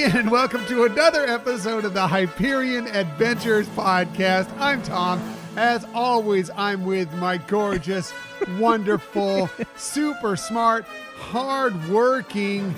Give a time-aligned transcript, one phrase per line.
[0.00, 4.50] Again, and welcome to another episode of the Hyperion Adventures Podcast.
[4.58, 5.20] I'm Tom.
[5.58, 8.10] As always, I'm with my gorgeous,
[8.58, 10.86] wonderful, super smart,
[11.18, 12.72] hardworking,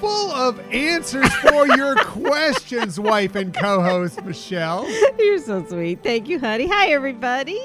[0.00, 4.88] full of answers for your questions, wife and co host, Michelle.
[5.20, 6.02] You're so sweet.
[6.02, 6.66] Thank you, honey.
[6.66, 7.60] Hi, everybody.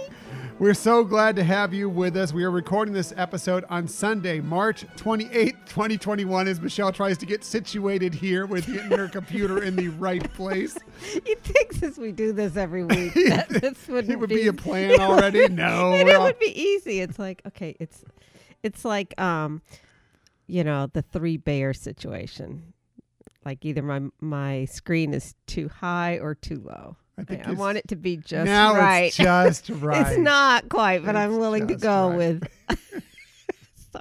[0.62, 2.34] We're so glad to have you with us.
[2.34, 7.44] We are recording this episode on Sunday, March 28th, 2021, as Michelle tries to get
[7.44, 10.78] situated here with getting her computer in the right place.
[11.26, 14.54] You think since we do this every week, that this would It would be a
[14.54, 15.48] plan already?
[15.50, 15.96] No.
[15.96, 17.00] it all- would be easy.
[17.00, 18.04] It's like okay, it's
[18.62, 19.64] it's like um,
[20.46, 22.74] you know, the three bear situation.
[23.44, 26.98] Like either my my screen is too high or too low.
[27.18, 29.06] I think I it's- want it to be just now right.
[29.08, 30.08] it's just right.
[30.08, 32.18] It's not quite, but I'm willing to go right.
[32.18, 32.48] with.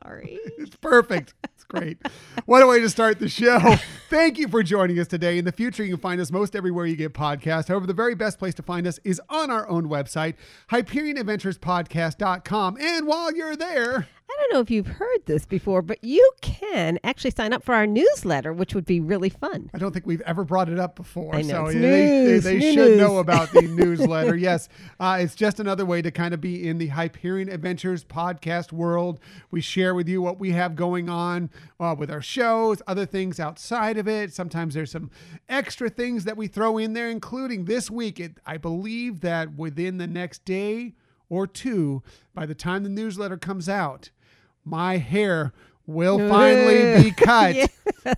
[0.04, 0.38] Sorry.
[0.58, 1.34] It's perfect.
[1.44, 1.98] It's great.
[2.46, 3.58] What a way to start the show.
[4.08, 5.36] Thank you for joining us today.
[5.36, 7.66] In the future, you can find us most everywhere you get podcasts.
[7.68, 10.34] However, the very best place to find us is on our own website,
[10.70, 12.76] HyperionAdventuresPodcast.com.
[12.80, 16.98] And while you're there, I don't know if you've heard this before, but you can
[17.02, 19.70] actually sign up for our newsletter, which would be really fun.
[19.74, 21.34] I don't think we've ever brought it up before.
[21.34, 22.98] I know, so it's they, they, news, they should news.
[22.98, 24.36] know about the newsletter.
[24.36, 24.68] yes.
[24.98, 29.18] Uh, it's just another way to kind of be in the Hyperion Adventures podcast world.
[29.50, 33.40] We share with you what we have going on uh, with our shows, other things
[33.40, 34.32] outside of it.
[34.32, 35.10] Sometimes there's some
[35.48, 38.20] extra things that we throw in there, including this week.
[38.20, 40.94] It, I believe that within the next day
[41.28, 42.02] or two,
[42.34, 44.10] by the time the newsletter comes out,
[44.64, 45.52] my hair
[45.86, 47.70] will finally be cut.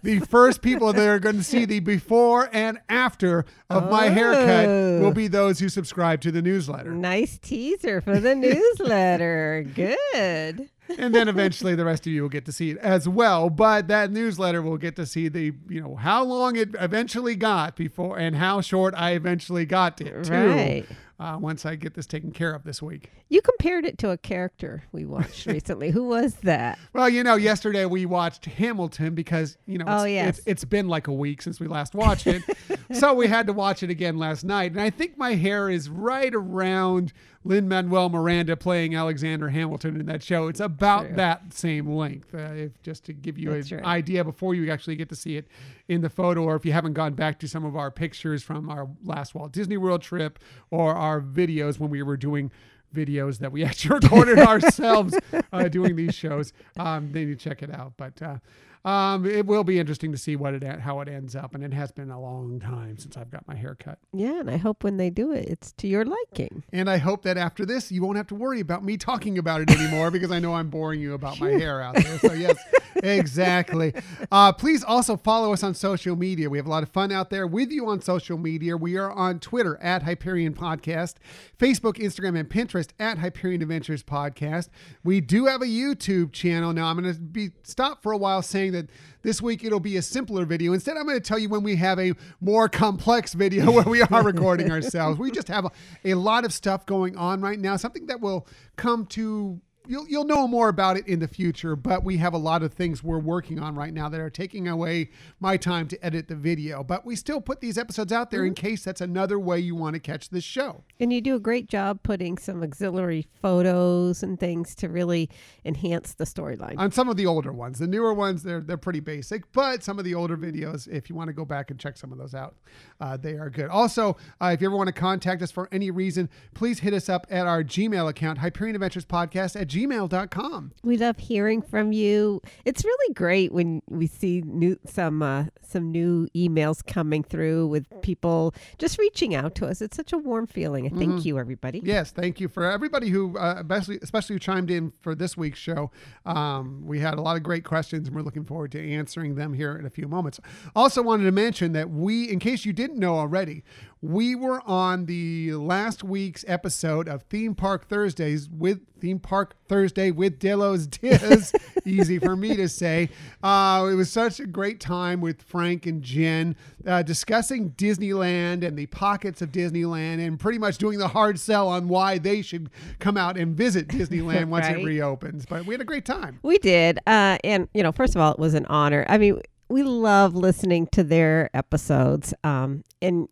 [0.02, 4.68] The first people that are going to see the before and after of my haircut
[4.68, 5.00] Oh.
[5.00, 6.90] will be those who subscribe to the newsletter.
[6.92, 9.64] Nice teaser for the newsletter.
[9.74, 10.68] Good.
[10.98, 13.48] and then eventually the rest of you will get to see it as well.
[13.50, 17.74] But that newsletter will get to see the, you know, how long it eventually got
[17.76, 20.32] before and how short I eventually got it too.
[20.32, 20.86] Right.
[21.22, 23.12] Uh, once I get this taken care of this week.
[23.28, 25.92] You compared it to a character we watched recently.
[25.92, 26.80] Who was that?
[26.94, 30.38] Well, you know, yesterday we watched Hamilton because, you know, it's, Oh, yes.
[30.38, 32.42] it's, it's been like a week since we last watched it.
[32.92, 34.72] so we had to watch it again last night.
[34.72, 37.12] And I think my hair is right around
[37.44, 40.48] Lin-Manuel Miranda playing Alexander Hamilton in that show.
[40.48, 41.16] It's about True.
[41.16, 43.84] that same length, uh, if, just to give you an right.
[43.84, 45.48] idea before you actually get to see it
[45.88, 48.68] in the photo, or if you haven't gone back to some of our pictures from
[48.70, 50.38] our last Walt Disney World trip
[50.70, 52.50] or our videos when we were doing
[52.94, 55.18] videos that we actually recorded ourselves
[55.52, 56.52] uh, doing these shows.
[56.78, 57.94] Um, then you check it out.
[57.96, 58.38] But uh,
[58.84, 61.54] um, it will be interesting to see what it how it ends up.
[61.54, 63.98] And it has been a long time since I've got my hair cut.
[64.12, 66.64] Yeah, and I hope when they do it, it's to your liking.
[66.72, 69.60] And I hope that after this, you won't have to worry about me talking about
[69.60, 72.18] it anymore because I know I'm boring you about my hair out there.
[72.18, 72.56] So, yes,
[73.02, 73.94] exactly.
[74.30, 76.50] Uh, please also follow us on social media.
[76.50, 78.76] We have a lot of fun out there with you on social media.
[78.76, 81.14] We are on Twitter at Hyperion Podcast,
[81.58, 84.68] Facebook, Instagram, and Pinterest at Hyperion Adventures Podcast.
[85.04, 86.72] We do have a YouTube channel.
[86.72, 88.90] Now, I'm going to be stop for a while saying that
[89.22, 90.72] this week it'll be a simpler video.
[90.72, 94.02] Instead, I'm going to tell you when we have a more complex video where we
[94.02, 95.18] are recording ourselves.
[95.18, 95.70] We just have a,
[96.04, 98.46] a lot of stuff going on right now, something that will
[98.76, 102.38] come to you'll you'll know more about it in the future, but we have a
[102.38, 105.10] lot of things we're working on right now that are taking away
[105.40, 106.82] my time to edit the video.
[106.82, 109.94] But we still put these episodes out there in case that's another way you want
[109.94, 110.84] to catch this show.
[111.00, 115.28] And you do a great job putting some auxiliary photos and things to really
[115.64, 116.78] enhance the storyline.
[116.78, 119.98] On some of the older ones, the newer ones they're they're pretty basic, but some
[119.98, 122.34] of the older videos, if you want to go back and check some of those
[122.34, 122.56] out,
[123.00, 123.68] uh, they are good.
[123.68, 127.08] Also, uh, if you ever want to contact us for any reason, please hit us
[127.08, 130.72] up at our Gmail account, Hyperion Adventures Podcast at gmail.com.
[130.82, 132.40] We love hearing from you.
[132.64, 137.86] It's really great when we see new some uh, some new emails coming through with
[138.02, 139.80] people just reaching out to us.
[139.80, 140.86] It's such a warm feeling.
[140.86, 141.80] And Thank you, everybody.
[141.82, 145.58] Yes, thank you for everybody who, uh, especially especially who chimed in for this week's
[145.58, 145.90] show.
[146.26, 149.54] Um, we had a lot of great questions, and we're looking forward to answering them
[149.54, 150.40] here in a few moments.
[150.76, 153.64] Also, wanted to mention that we, in case you didn't know already,
[154.02, 160.10] we were on the last week's episode of Theme Park Thursdays with Theme Park Thursday
[160.10, 161.52] with Dillo's Diz.
[161.86, 163.10] Easy for me to say.
[163.44, 168.76] Uh, it was such a great time with Frank and Jen uh, discussing Disneyland and
[168.76, 172.70] the pockets of Disneyland and pretty much doing the hard sell on why they should
[172.98, 175.46] come out and visit Disneyland once it reopens.
[175.46, 176.40] But we had a great time.
[176.42, 176.98] We did.
[177.06, 179.06] Uh, and, you know, first of all, it was an honor.
[179.08, 182.34] I mean, we love listening to their episodes.
[182.42, 183.28] Um, and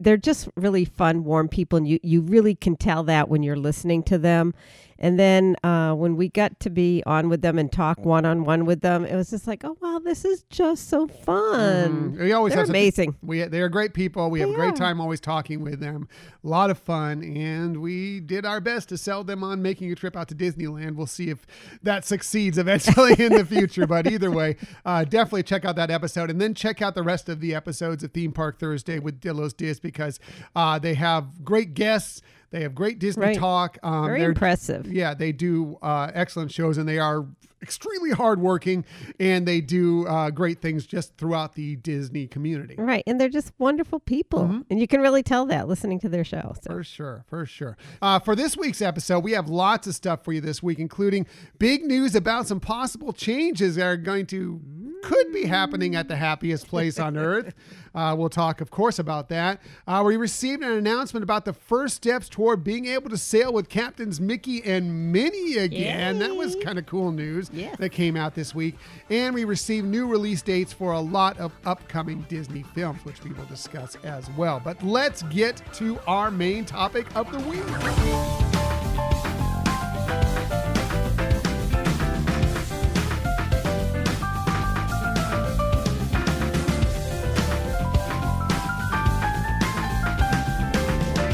[0.00, 1.76] they're just really fun, warm people.
[1.76, 4.54] And you, you really can tell that when you're listening to them.
[4.98, 8.44] And then uh, when we got to be on with them and talk one on
[8.44, 12.14] one with them, it was just like, oh wow, this is just so fun.
[12.14, 12.18] Mhm.
[12.20, 13.14] We always They're have amazing.
[13.22, 14.30] we they're great people.
[14.30, 14.76] We have a great are.
[14.76, 16.08] time always talking with them.
[16.44, 19.94] A lot of fun, and we did our best to sell them on making a
[19.94, 20.96] trip out to Disneyland.
[20.96, 21.46] We'll see if
[21.82, 23.86] that succeeds eventually in the future.
[23.86, 27.28] But either way, uh, definitely check out that episode, and then check out the rest
[27.28, 30.18] of the episodes of Theme Park Thursday with Dillo's Dis because
[30.56, 32.20] uh, they have great guests.
[32.50, 33.36] They have great Disney Right.
[33.36, 33.78] talk.
[33.82, 34.86] Um, Very impressive.
[34.90, 37.26] yeah, they do uh, excellent shows, and they are
[37.62, 38.84] extremely hardworking,
[39.18, 42.74] and they do uh, great things just throughout the Disney community.
[42.78, 43.02] Right.
[43.06, 44.40] And they're just wonderful people.
[44.40, 44.60] Mm-hmm.
[44.70, 46.54] And you can really tell that listening to their show.
[46.62, 46.74] So.
[46.74, 47.76] For sure, for sure.
[48.00, 51.26] Uh, for this week's episode, we have lots of stuff for you this week, including
[51.58, 54.60] big news about some possible changes that are going to
[55.02, 57.54] could be happening at the happiest place on earth.
[57.94, 59.60] Uh, we'll talk, of course, about that.
[59.86, 63.68] Uh, we received an announcement about the first steps toward being able to sail with
[63.68, 66.18] Captains Mickey and Minnie again.
[66.18, 67.76] That was kind of cool news Yes.
[67.78, 68.76] that came out this week.
[69.10, 73.30] And we received new release dates for a lot of upcoming Disney films, which we
[73.30, 74.60] will discuss as well.
[74.62, 77.64] But let's get to our main topic of the week.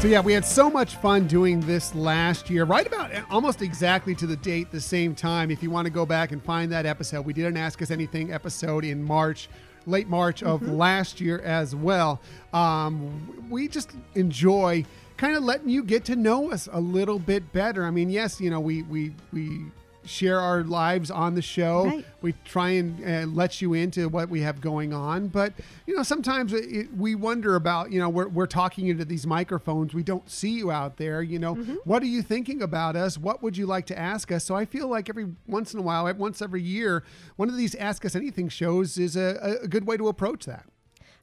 [0.05, 4.13] So yeah, we had so much fun doing this last year, right about almost exactly
[4.13, 5.49] to the date, the same time.
[5.49, 7.89] If you want to go back and find that episode, we did an Ask Us
[7.89, 9.49] Anything episode in March,
[9.87, 12.21] late March of last year as well.
[12.53, 14.85] Um, we just enjoy
[15.17, 17.83] kind of letting you get to know us a little bit better.
[17.83, 19.71] I mean, yes, you know, we we we
[20.05, 21.85] share our lives on the show.
[21.85, 22.05] Right.
[22.21, 25.53] We try and uh, let you into what we have going on, but
[25.85, 29.27] you know sometimes it, it- we wonder about you know we're we're talking into these
[29.27, 29.93] microphones.
[29.93, 31.21] We don't see you out there.
[31.21, 31.53] You know
[31.83, 33.17] what are you thinking about us?
[33.17, 34.43] What would you like to ask us?
[34.43, 37.03] So I feel like every once in a while, once every year,
[37.35, 40.65] one of these Ask Us Anything shows is a, a good way to approach that.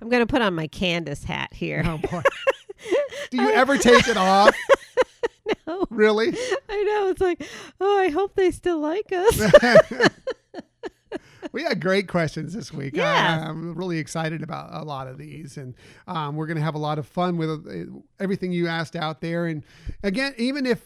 [0.01, 1.83] I'm going to put on my Candace hat here.
[1.87, 2.23] Oh boy.
[3.31, 4.55] Do you ever take it off?
[5.67, 5.87] No.
[5.91, 6.37] Really?
[6.69, 7.09] I know.
[7.09, 7.47] It's like,
[7.81, 10.11] oh, I hope they still like us.
[11.53, 12.97] We had great questions this week.
[12.97, 13.43] Yeah.
[13.45, 15.75] I, am really excited about a lot of these, and
[16.07, 19.21] um, we're going to have a lot of fun with uh, everything you asked out
[19.21, 19.47] there.
[19.47, 19.63] And
[20.03, 20.81] again, even if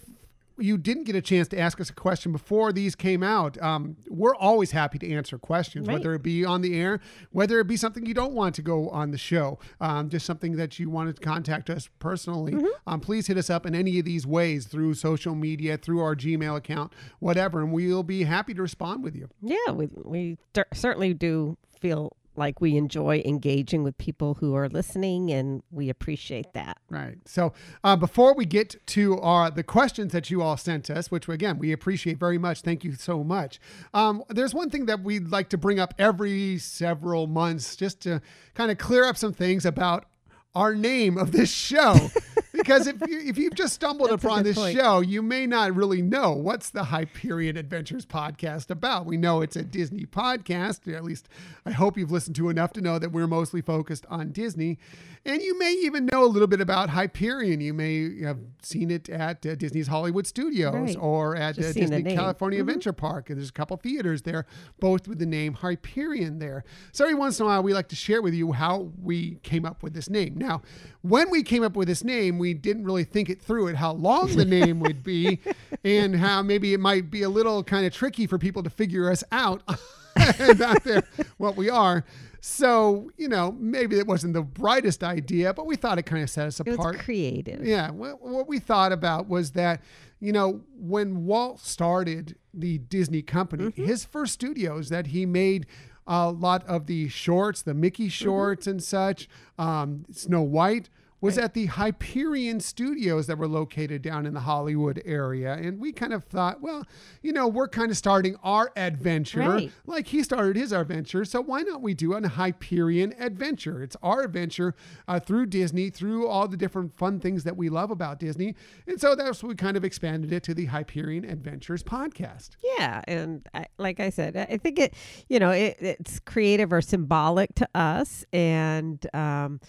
[0.58, 3.96] you didn't get a chance to ask us a question before these came out, um,
[4.08, 5.94] we're always happy to answer questions, Right.
[5.94, 7.00] whether it be on the air,
[7.30, 10.56] whether it be something you don't want to go on the show, um, just something
[10.56, 12.52] that you wanted to contact us personally.
[12.52, 12.66] Mm-hmm.
[12.86, 16.16] Um, please hit us up in any of these ways through social media, through our
[16.16, 19.28] Gmail account, whatever, and we'll be happy to respond with you.
[19.42, 24.68] yeah, we, we cer- certainly do feel like we enjoy engaging with people who are
[24.68, 26.78] listening, and we appreciate that.
[26.90, 27.16] Right.
[27.24, 27.52] So
[27.84, 31.58] uh, before we get to our the questions that you all sent us, which again
[31.58, 33.60] we appreciate very much, thank you so much.
[33.94, 38.20] Um, there's one thing that we'd like to bring up every several months, just to
[38.54, 40.06] kind of clear up some things about
[40.54, 41.94] our name of this show.
[42.66, 44.76] because if you if you've just stumbled upon this point.
[44.76, 49.06] show, you may not really know what's the Hyperion Adventures podcast about.
[49.06, 50.92] We know it's a Disney podcast.
[50.92, 51.28] At least
[51.64, 54.78] I hope you've listened to enough to know that we're mostly focused on Disney.
[55.24, 57.60] And you may even know a little bit about Hyperion.
[57.60, 60.96] You may have seen it at uh, Disney's Hollywood Studios Right.
[61.00, 62.14] or at uh, Disney.
[62.14, 63.28] California Adventure Park.
[63.28, 64.46] And there's a couple theaters there,
[64.78, 66.62] both with the name Hyperion there.
[66.92, 69.64] So every once in a while, we like to share with you how we came
[69.64, 70.34] up with this name.
[70.36, 70.62] Now,
[71.02, 73.92] when we came up with this name, we didn't really think it through at how
[73.92, 75.40] long the name would be
[75.84, 79.10] and how maybe it might be a little kind of tricky for people to figure
[79.10, 79.62] us out
[80.38, 81.02] and out there
[81.38, 82.04] what we are.
[82.40, 86.30] So, you know, maybe it wasn't the brightest idea, but we thought it kind of
[86.30, 87.00] set us apart.
[87.00, 87.64] creative.
[87.66, 89.82] Yeah, what, what we thought about was that,
[90.20, 95.66] you know, when Walt started the Disney company, his first studios that he made
[96.06, 100.88] a lot of the shorts, the Mickey shorts and such, um, Snow White.
[101.22, 105.54] Was at the Hyperion Studios that were located down in the Hollywood area.
[105.54, 106.84] And we kind of thought, well,
[107.22, 109.72] you know, we're kind of starting our adventure Right.
[109.86, 111.24] like he started his adventure.
[111.24, 113.82] So why not we do an Hyperion adventure?
[113.82, 114.74] It's our adventure
[115.08, 118.54] uh, through Disney, through all the different fun things that we love about Disney.
[118.86, 122.50] And so that's what we kind of expanded it to the Hyperion Adventures podcast.
[122.78, 124.94] Yeah, and I, like I said, I I think it,
[125.28, 129.60] you know, it, it's creative or symbolic to us, and um,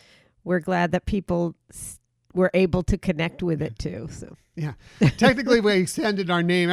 [0.48, 1.56] we're glad that people
[2.34, 4.08] were able to connect with it too.
[4.12, 4.74] So Yeah.
[5.18, 6.72] Technically, we extended our name.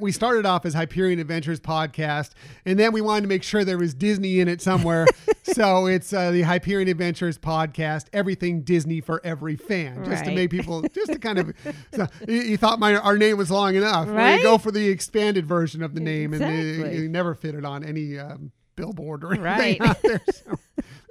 [0.00, 2.30] We started off as Hyperion Adventures Podcast,
[2.64, 5.06] and then we wanted to make sure there was Disney in it somewhere.
[5.42, 10.50] so it's uh, the Hyperion Adventures Podcast, everything Disney for every fan, just to make
[10.50, 11.52] people, just to kind of,
[11.92, 14.08] so you, you thought my our name was long enough.
[14.08, 14.36] Right?
[14.36, 16.96] you go for the expanded version of the name, and Exactly.
[16.96, 19.80] you, you never fit it on any um, billboard or anything Right.
[19.80, 20.20] out there.
[20.32, 20.58] So.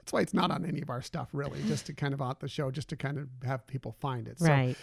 [0.10, 2.40] That's why it's not on any of our stuff, really, just to kind of out
[2.40, 4.40] the show, just to kind of have people find it.
[4.40, 4.74] So.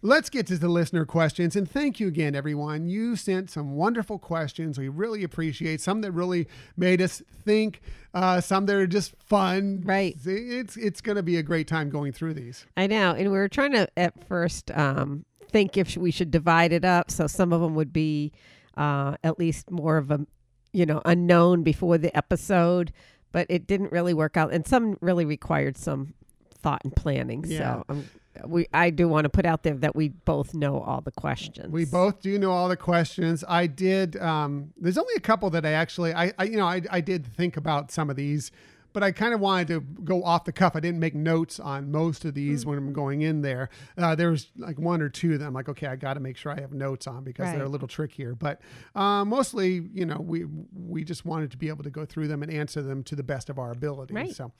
[0.00, 1.56] Let's get to the listener questions.
[1.56, 2.86] And thank you again, everyone.
[2.86, 4.78] You sent some wonderful questions.
[4.78, 7.80] We really appreciate some that really made us think,
[8.14, 9.82] uh, some that are just fun.
[9.84, 10.14] Right.
[10.24, 12.64] It's it's going to be a great time going through these.
[12.76, 16.72] I know, and we were trying to at first um, think if we should divide
[16.72, 18.30] it up, so some of them would be
[18.76, 20.24] uh, at least more of a,
[20.72, 22.92] you know, unknown before the episode,
[23.32, 26.14] but it didn't really work out, and some really required some
[26.62, 27.44] thought and planning.
[27.46, 27.58] Yeah.
[27.58, 28.04] So um,
[28.44, 31.72] we, I do want to put out there that we both know all the questions.
[31.72, 33.44] We both do know all the questions.
[33.48, 34.16] I did.
[34.16, 37.26] Um, there's only a couple that I actually, I, I you know, I, I did
[37.26, 38.50] think about some of these,
[38.96, 40.74] but I kind of wanted to go off the cuff.
[40.74, 43.68] I didn't make notes on most of these when I'm going in there.
[43.98, 46.38] Uh, there was like one or two that I'm like, okay, I got to make
[46.38, 48.34] sure I have notes on because they're a little trickier.
[48.34, 48.62] But
[48.94, 52.42] uh, mostly, you know, we we just wanted to be able to go through them
[52.42, 54.14] and answer them to the best of our ability.
[54.14, 54.34] Right.
[54.34, 54.50] So,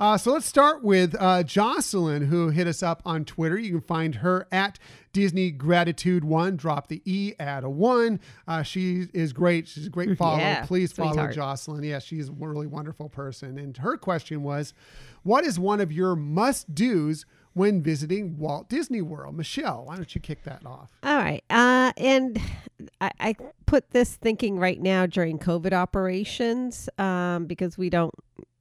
[0.00, 3.58] uh, so let's start with uh, Jocelyn, who hit us up on Twitter.
[3.58, 4.78] You can find her at
[5.12, 6.56] Disney Gratitude One.
[6.56, 8.20] Drop the E, add a one.
[8.48, 9.68] Uh, she is great.
[9.68, 10.40] She's a great follower.
[10.40, 11.34] Yeah, Please follow sweetheart.
[11.34, 11.84] Jocelyn.
[11.84, 13.58] Yeah, she's a really wonderful person.
[13.58, 14.72] And her question was,
[15.22, 20.14] "What is one of your must dos when visiting Walt Disney World?" Michelle, why don't
[20.14, 20.88] you kick that off?
[21.02, 21.44] All right.
[21.50, 22.40] Uh, and
[23.00, 28.14] I, I put this thinking right now during COVID operations um, because we don't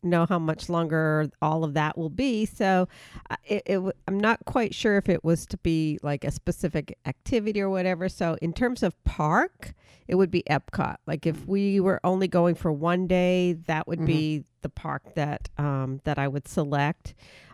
[0.03, 2.46] know how much longer all of that will be.
[2.46, 2.88] So
[3.29, 6.98] uh, it, it, I'm not quite sure if it was to be like a specific
[7.05, 8.10] activity or whatever.
[8.10, 9.74] So in terms of park,
[10.08, 10.98] it would be Epcot.
[11.08, 15.50] Like if we were only going for one day, that would be the park that
[15.58, 17.13] um, that I would select.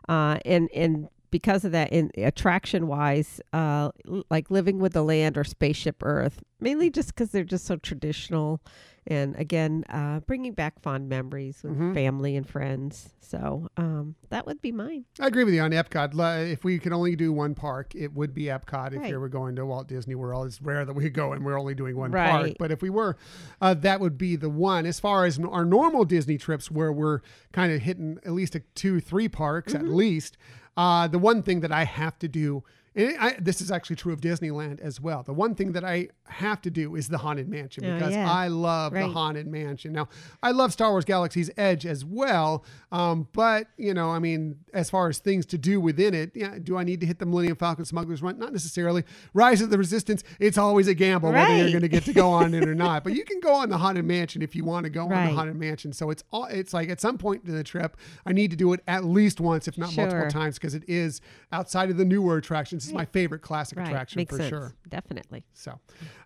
[0.09, 3.91] Uh, and and because of that, in attraction wise, uh,
[4.29, 8.61] like living with the land or spaceship Earth, mainly just because they're just so traditional,
[9.09, 11.93] and again, uh, bringing back fond memories with Mhm.
[11.93, 13.13] family and friends.
[13.21, 15.03] So um, that would be mine.
[15.19, 16.49] I agree with you on Epcot.
[16.51, 18.93] If we could only do one park, it would be Epcot.
[18.93, 19.09] If Right.
[19.11, 21.75] you were going to Walt Disney World, it's rare that we go and we're only
[21.75, 22.53] doing one park.
[22.59, 23.17] But if we were,
[23.61, 24.85] uh, that would be the one.
[24.85, 27.19] As far as our normal Disney trips, where we're
[27.51, 29.85] kind of hitting at least a two, three parks Mm-hmm.
[29.85, 30.37] at least,
[30.77, 32.63] uh, the one thing that I have to do.
[32.97, 35.21] And I, this is actually true of Disneyland as well.
[35.21, 38.29] The one thing that I have to do is the Haunted Mansion Oh, because yeah.
[38.29, 39.93] I love the Haunted Mansion.
[39.93, 40.09] Now,
[40.41, 44.89] I love Star Wars Galaxy's Edge as well, um, but you know, I mean, as
[44.89, 47.55] far as things to do within it, yeah, do I need to hit the Millennium
[47.57, 48.39] Falcon Smuggler's Run?
[48.39, 49.03] Not necessarily.
[49.33, 52.31] Rise of the Resistance, it's always a gamble whether you're going to get to go
[52.31, 53.03] on it or not.
[53.03, 55.33] But you can go on the Haunted Mansion if you want to go on the
[55.33, 55.93] Haunted Mansion.
[55.93, 58.73] So it's all it's like at some point in the trip, I need to do
[58.73, 62.37] it at least once, if not multiple times, because it is outside of the newer
[62.37, 62.86] attractions.
[62.87, 63.87] It's my favorite classic Right.
[63.87, 64.49] attraction Makes for sense.
[64.49, 64.73] sure.
[64.89, 65.43] Definitely.
[65.53, 65.79] So,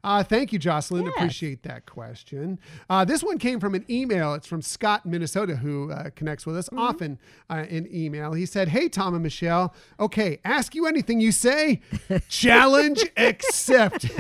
[0.04, 1.06] uh, thank you, Jocelyn.
[1.06, 1.14] Yes.
[1.16, 2.60] Appreciate that question.
[2.90, 4.34] Uh, this one came from an email.
[4.34, 6.80] It's from Scott, Minnesota, who uh, connects with us Mm-hmm.
[6.80, 8.34] often uh, in email.
[8.34, 9.74] He said, Hey, Tom and Michelle.
[10.00, 11.82] Okay, ask you anything you say.
[12.30, 14.06] Challenge accept.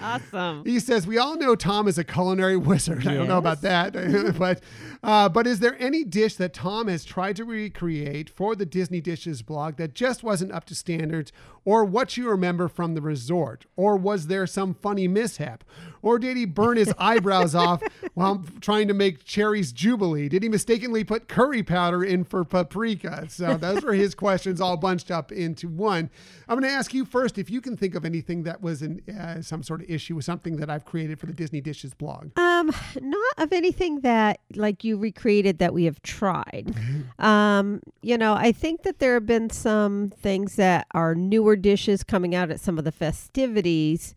[0.00, 0.64] Awesome.
[0.64, 3.06] He says, "We all know Tom is a culinary wizard.
[3.06, 3.92] I don't know about that,
[4.38, 4.60] but
[5.02, 9.00] uh, but is there any dish that Tom has tried to recreate for the Disney
[9.00, 11.32] Dishes blog that just wasn't up to standards,
[11.64, 15.64] or what you remember from the resort, or was there some funny mishap,
[16.02, 17.82] or did he burn his eyebrows off
[18.14, 20.28] while trying to make Cherries Jubilee?
[20.28, 23.26] Did he mistakenly put curry powder in for paprika?
[23.28, 26.10] So those were his questions all bunched up into one.
[26.48, 29.00] I'm going to ask you first if you can think of anything that was an,
[29.08, 32.38] uh, some sort of issue with something that I've created for the Disney Dishes blog.
[32.38, 36.66] Um, not of anything that like you recreated that we have tried.
[36.68, 37.24] Mm-hmm.
[37.24, 42.04] um, you know, I think that there have been some things that are newer dishes
[42.04, 44.14] coming out at some of the festivities,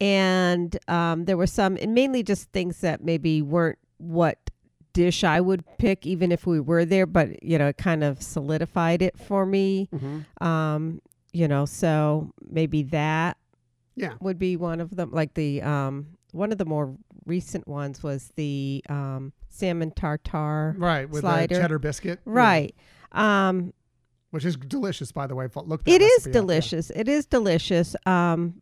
[0.00, 4.38] and um, there were some, and mainly just things that maybe weren't what
[4.92, 7.06] dish I would pick, even if we were there.
[7.06, 9.88] But you know, it kind of solidified it for me.
[10.40, 11.00] Um,
[11.32, 13.36] you know, so maybe that
[13.98, 14.14] Yeah.
[14.20, 15.10] would be one of them.
[15.12, 16.94] Like the um, one of the more
[17.26, 20.74] recent ones was the um, salmon tartare.
[20.78, 21.54] Right, with Slider.
[21.54, 22.20] the cheddar biscuit.
[22.26, 22.32] Yeah.
[22.32, 22.74] Right.
[23.12, 23.72] Um,
[24.30, 25.48] Which is delicious, by the way.
[25.54, 26.32] Look, it is yeah.
[26.32, 26.90] delicious.
[26.90, 27.94] It is delicious.
[28.06, 28.54] Um,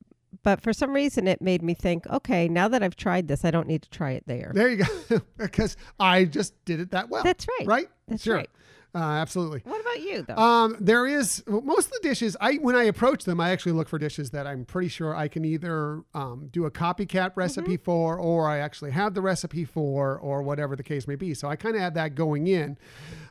[0.42, 2.06] but for some reason, it made me think.
[2.08, 4.52] Okay, now that I've tried this, I don't need to try it there.
[4.54, 5.20] There you go.
[5.36, 7.22] because I just did it that well.
[7.24, 7.66] That's right.
[7.66, 7.88] Right?
[8.08, 8.36] That's sure.
[8.36, 8.50] right.
[8.94, 9.60] Uh, absolutely.
[9.64, 10.36] What about you, though?
[10.36, 12.36] Um, there is most of the dishes.
[12.40, 15.28] I when I approach them, I actually look for dishes that I'm pretty sure I
[15.28, 20.18] can either um, do a copycat recipe for, or I actually have the recipe for,
[20.18, 21.34] or whatever the case may be.
[21.34, 22.78] So I kind of had that going in.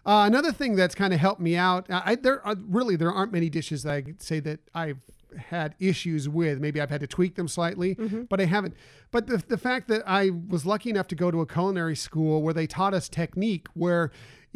[0.06, 1.88] Uh, another thing that's kind of helped me out.
[1.90, 5.00] I there are, really there aren't many dishes that I could say that I've
[5.38, 6.60] had issues with.
[6.60, 7.96] Maybe I've had to tweak them slightly,
[8.30, 8.76] but I haven't.
[9.12, 12.42] But the, the fact that I was lucky enough to go to a culinary school
[12.42, 14.12] where they taught us technique, where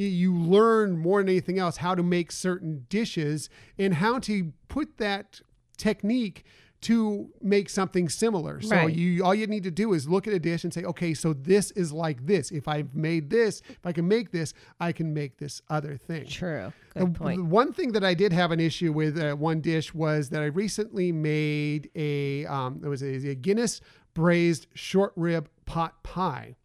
[0.08, 4.98] you learn more than anything else how to make certain dishes and how to put
[4.98, 5.42] that
[5.78, 6.44] technique
[6.82, 8.62] to make something similar.
[8.62, 8.96] So Right.
[8.96, 11.34] you all you need to do is look at a dish and say, okay, so
[11.34, 12.52] this is like this.
[12.52, 16.26] If I've made this, if I can make this, I can make this other thing.
[16.28, 16.72] True.
[16.94, 17.44] The- Good point.
[17.46, 20.46] one thing that I did have an issue with uh, one dish was that I
[20.46, 23.82] recently made a um, it was a, a Guinness
[24.14, 26.56] braised short rib pot pie,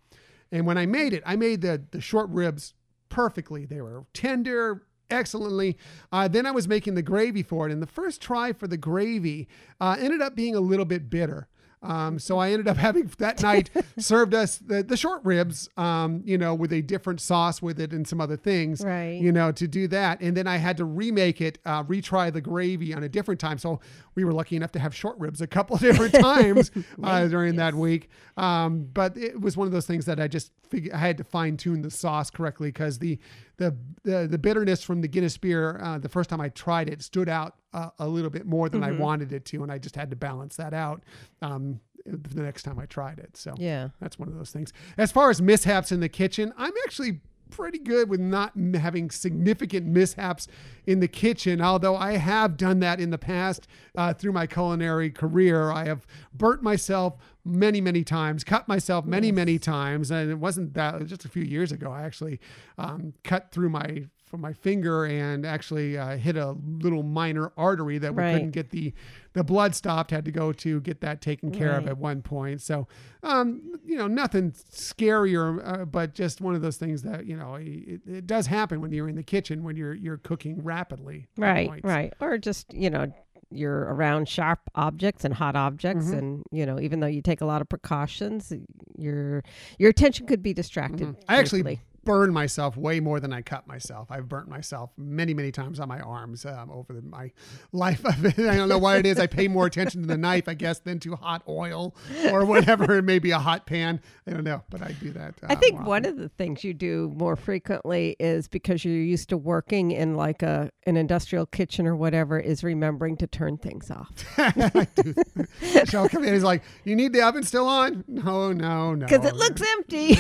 [0.52, 2.72] and when I made it, I made the the short ribs
[3.14, 3.64] perfectly.
[3.64, 4.83] They were tender.
[5.11, 5.76] Excellently.
[6.11, 8.78] Uh, then I was making the gravy for it, and the first try for the
[8.78, 9.47] gravy
[9.78, 11.47] uh, ended up being a little bit bitter.
[11.84, 16.22] Um, so I ended up having that night served us the, the short ribs, um,
[16.24, 19.20] you know, with a different sauce with it and some other things, Right.
[19.20, 20.20] you know, to do that.
[20.20, 23.58] And then I had to remake it, uh, retry the gravy on a different time.
[23.58, 23.80] So
[24.14, 26.70] we were lucky enough to have short ribs a couple different times
[27.02, 28.08] uh, during that week.
[28.36, 31.24] Um, but it was one of those things that I just figured I had to
[31.24, 33.18] fine tune the sauce correctly because the,
[33.58, 37.02] the, the, the bitterness from the Guinness beer, uh, the first time I tried it,
[37.02, 39.62] stood out uh, a little bit more than I wanted it to.
[39.62, 41.02] And I just had to balance that out
[41.43, 43.37] um, the next time I tried it.
[43.37, 43.88] So yeah.
[44.00, 44.73] that's one of those things.
[44.97, 49.87] As far as mishaps in the kitchen, I'm actually pretty good with not having significant
[49.87, 50.49] mishaps
[50.87, 51.61] in the kitchen.
[51.61, 56.07] Although I have done that in the past uh, through my culinary career, I have
[56.33, 60.95] burnt myself many, many times, cut myself many, many times, and it wasn't that.
[60.95, 61.90] It was just a few years ago.
[61.93, 62.40] I actually
[62.78, 67.99] um, cut through my from my finger and actually uh, hit a little minor artery
[67.99, 68.33] that we Right.
[68.33, 68.93] couldn't get the
[69.35, 70.11] the blood stopped.
[70.11, 72.61] Had to go to get that taken care of at one point.
[72.62, 72.87] So,
[73.23, 77.57] um, you know, nothing scarier, uh, but just one of those things that you know
[77.57, 81.26] it, it does happen when you're in the kitchen when you're you're cooking rapidly.
[81.37, 81.80] Right.
[81.84, 82.13] Right.
[82.21, 83.13] Or just you know
[83.50, 86.19] you're around sharp objects and hot objects Mm-hmm.
[86.19, 88.52] and you know even though you take a lot of precautions
[88.99, 89.45] your
[89.78, 91.21] your attention could be distracted Mm-hmm.
[91.28, 94.08] I actually burned myself way more than I cut myself.
[94.10, 97.30] I've burnt myself many, many times on my arms um, over the, my
[97.73, 98.04] life.
[98.06, 99.19] I don't know why it is.
[99.19, 101.95] I pay more attention to the knife, I guess, than to hot oil
[102.30, 102.99] or whatever.
[102.99, 104.00] it may be a hot pan.
[104.26, 105.34] I don't know, but I do that.
[105.43, 108.95] Uh, I think more one of the things you do more frequently is because you're
[108.95, 113.56] used to working in like a an industrial kitchen or whatever is remembering to turn
[113.56, 114.10] things off.
[114.38, 115.14] I do.
[115.60, 116.34] Michelle come in.
[116.34, 119.06] He's like, "You need the oven still on?" No, no, no.
[119.14, 120.17] Because it looks empty.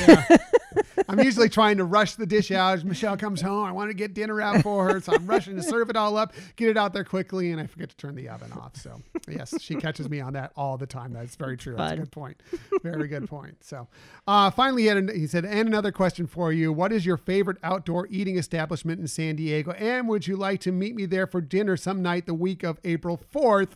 [1.08, 2.74] I'm usually trying to rush the dish out.
[2.74, 5.56] As Michelle comes home, I want to get dinner out for her, so I'm rushing
[5.56, 8.14] to serve it all up, get it out there quickly, and I forget to turn
[8.14, 8.76] the oven off.
[8.76, 11.12] So, yes, she catches me on that all the time.
[11.12, 11.76] That's very true.
[11.76, 12.40] That's a good point.
[12.82, 13.62] Very good point.
[13.64, 13.88] So,
[14.26, 17.16] uh, finally, he, had an, he said, and another question for you: What is your
[17.16, 21.26] favorite outdoor eating establishment in San Diego, and would you like to meet me there
[21.26, 23.70] for dinner some night the week of April 4th?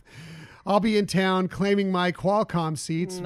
[0.65, 3.15] I'll be in town claiming my Qualcomm seats.
[3.17, 3.21] They-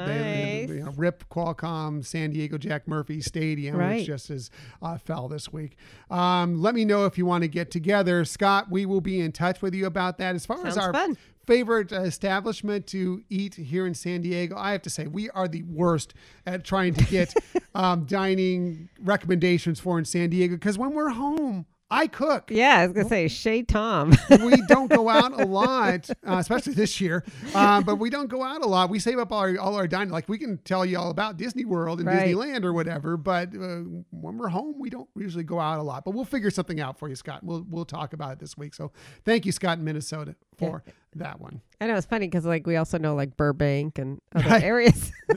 [0.67, 0.69] Nice.
[0.69, 3.97] you know, RIP Qualcomm San Diego Jack Murphy Stadium, Right.
[3.97, 4.49] which just is
[4.81, 5.75] uh, fell this week.
[6.09, 8.69] Um, let me know if you want to get together, Scott.
[8.71, 10.35] We will be in touch with you about that.
[10.35, 11.17] As far as our fun.
[11.45, 15.63] favorite establishment to eat here in San Diego, I have to say we are the
[15.63, 16.13] worst
[16.45, 17.33] at trying to get
[17.75, 22.87] um, dining recommendations for in San Diego because when we're home, I cook yeah, I
[22.87, 24.13] was gonna say Chez Tom.
[24.29, 27.23] we don't go out a lot, uh, especially this year.
[27.53, 28.89] Uh, but we don't go out a lot.
[28.89, 30.11] We save up all our, all our dining.
[30.11, 32.27] Like we can tell you all about Disney World and Right.
[32.33, 33.15] Disneyland or whatever.
[33.15, 36.03] But uh, when we're home, we don't usually go out a lot.
[36.03, 37.43] But we'll figure something out for you, Scott.
[37.43, 38.73] We'll we'll talk about it this week.
[38.73, 38.91] So
[39.23, 40.83] thank you, Scott, in Minnesota, for
[41.15, 41.61] that one.
[41.79, 44.63] I know it's funny because like we also know like Burbank and other Right.
[44.63, 45.11] areas.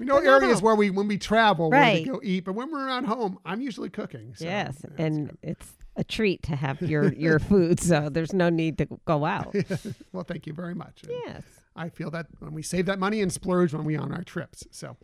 [0.00, 2.04] We know areas where we when we travel Right.
[2.04, 2.44] to go eat.
[2.46, 4.34] But when we're around home, I'm usually cooking.
[4.34, 8.48] So, yes, yeah, and it's a treat to have your your food, so there's no
[8.48, 9.54] need to go out.
[10.12, 11.02] well, thank you very much.
[11.06, 11.42] Yes.
[11.76, 14.66] I feel that when we save that money and splurge when we on our trips.
[14.70, 14.96] So,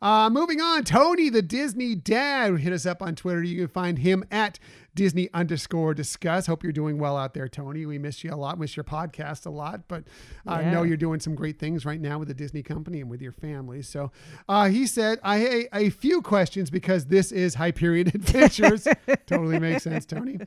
[0.00, 3.42] uh, moving on, Tony, the Disney dad, hit us up on Twitter.
[3.42, 4.58] You can find him at
[4.94, 6.46] Disney underscore discuss.
[6.46, 7.86] Hope you're doing well out there, Tony.
[7.86, 10.04] We miss you a lot, miss your podcast a lot, but
[10.46, 10.88] I know Yeah.
[10.88, 13.80] you're doing some great things right now with the Disney company and with your family.
[13.82, 14.12] So,
[14.48, 18.86] uh, he said, I a, a few questions because this is Hyperion Adventures.
[19.26, 20.38] totally makes sense, Tony.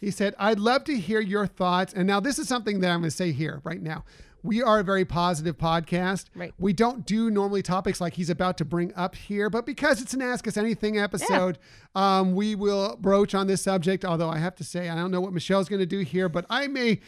[0.00, 1.94] He said, I'd love to hear your thoughts.
[1.94, 4.04] And now, this is something that I'm going to say here right now.
[4.44, 6.26] We are a very positive podcast.
[6.36, 6.52] Right.
[6.58, 10.14] We don't do normally topics like he's about to bring up here, but because it's
[10.14, 11.58] an Ask Us Anything episode,
[11.96, 14.04] um, we will broach on this subject.
[14.04, 16.44] Although I have to say, I don't know what Michelle's going to do here, but
[16.48, 17.00] I may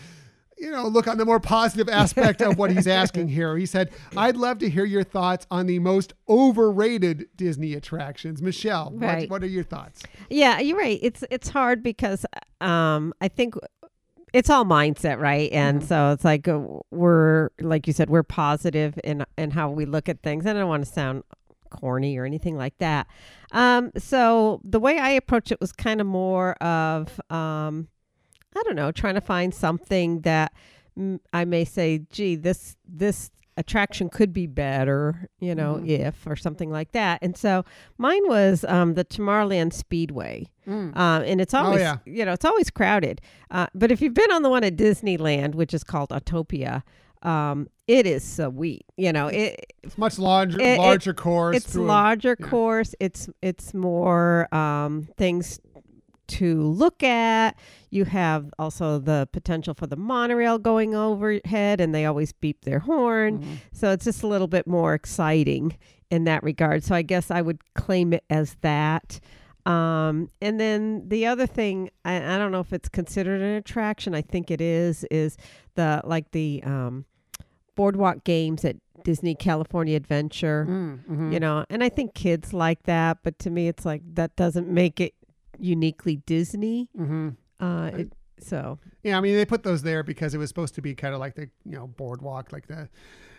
[0.58, 3.58] you know, look on the more positive aspect of what he's asking here.
[3.58, 8.40] He said, I'd love to hear your thoughts on the most overrated Disney attractions.
[8.40, 9.28] Michelle, Right.
[9.28, 10.02] what, what are your thoughts?
[10.30, 10.98] Yeah, you're right.
[11.02, 12.24] It's it's hard because
[12.62, 13.54] um I think
[14.32, 15.50] it's all mindset, right?
[15.52, 16.60] And so it's like uh,
[16.90, 20.46] we're like you said, we're positive in in how we look at things.
[20.46, 21.22] And I don't want to sound
[21.70, 23.06] corny or anything like that.
[23.52, 27.88] Um so the way I approached it was kind of more of um
[28.56, 30.52] I don't know, trying to find something that
[31.32, 36.70] I may say, gee, this this attraction could be better, you know, if or something
[36.70, 37.18] like that.
[37.22, 37.64] And so
[37.98, 41.98] mine was um, the Tomorrowland Speedway, um, and it's always yeah.
[42.04, 43.20] you know it's always crowded.
[43.50, 46.82] Uh, but if you've been on the one at Disneyland, which is called Autopia,
[47.22, 48.84] um, it is sweet.
[48.96, 51.56] You know, it It's much larger, It- it- larger course.
[51.56, 52.46] it's larger yeah.
[52.46, 52.94] course.
[53.00, 55.60] It's it's more um, things
[56.28, 57.56] to look at.
[57.96, 62.78] You have also the potential for the monorail going overhead, and they always beep their
[62.80, 63.38] horn.
[63.40, 63.54] Mm-hmm.
[63.72, 65.76] So it's just a little bit more exciting
[66.10, 66.84] in that regard.
[66.84, 69.18] So I guess I would claim it as that.
[69.64, 74.14] Um, and then the other thing, I, I don't know if it's considered an attraction.
[74.14, 75.04] I think it is.
[75.10, 75.36] Is
[75.74, 77.04] the like the um,
[77.74, 81.32] boardwalk games at Disney California Adventure Mm, mhm.
[81.32, 84.66] you know and i think kids like that but to me it's like that doesn't
[84.68, 85.14] make it
[85.60, 87.36] uniquely disney Mhm.
[87.60, 90.82] Uh it, so Yeah, I mean they put those there because it was supposed to
[90.82, 92.88] be kind of like the you know boardwalk, like the,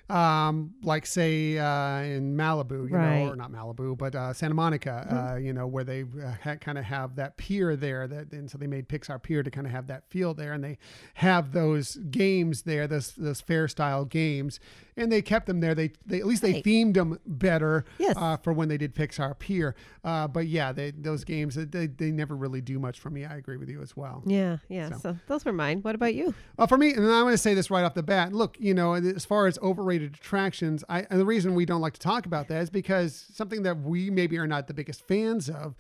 [0.10, 3.28] um, like say uh, in Malibu, you know, Right.
[3.28, 6.78] or not Malibu, but uh, Santa Monica, uh, you know, where they uh, ha- kind
[6.78, 8.08] of have that pier there.
[8.08, 10.64] That and so they made Pixar Pier to kind of have that feel there, and
[10.64, 10.78] they
[11.16, 14.60] have those games there, those those fair style games,
[14.98, 15.74] and they kept them there.
[15.76, 16.64] They they at least they Right.
[16.64, 18.16] themed them better Yes.
[18.18, 19.76] uh, for when they did Pixar Pier.
[20.04, 23.24] Uh, but yeah, they those games they they never really do much for me.
[23.26, 24.24] I agree with you as well.
[24.26, 24.98] yeah yeah So.
[24.98, 27.54] so, those were mine what about you Uh, for me, and I'm going to say
[27.54, 28.34] this right off the bat.
[28.34, 31.94] Look, you know, as far as overrated attractions, I, and the reason we don't like
[31.94, 35.50] to talk about that is because something that we maybe are not the biggest fans
[35.50, 35.76] of.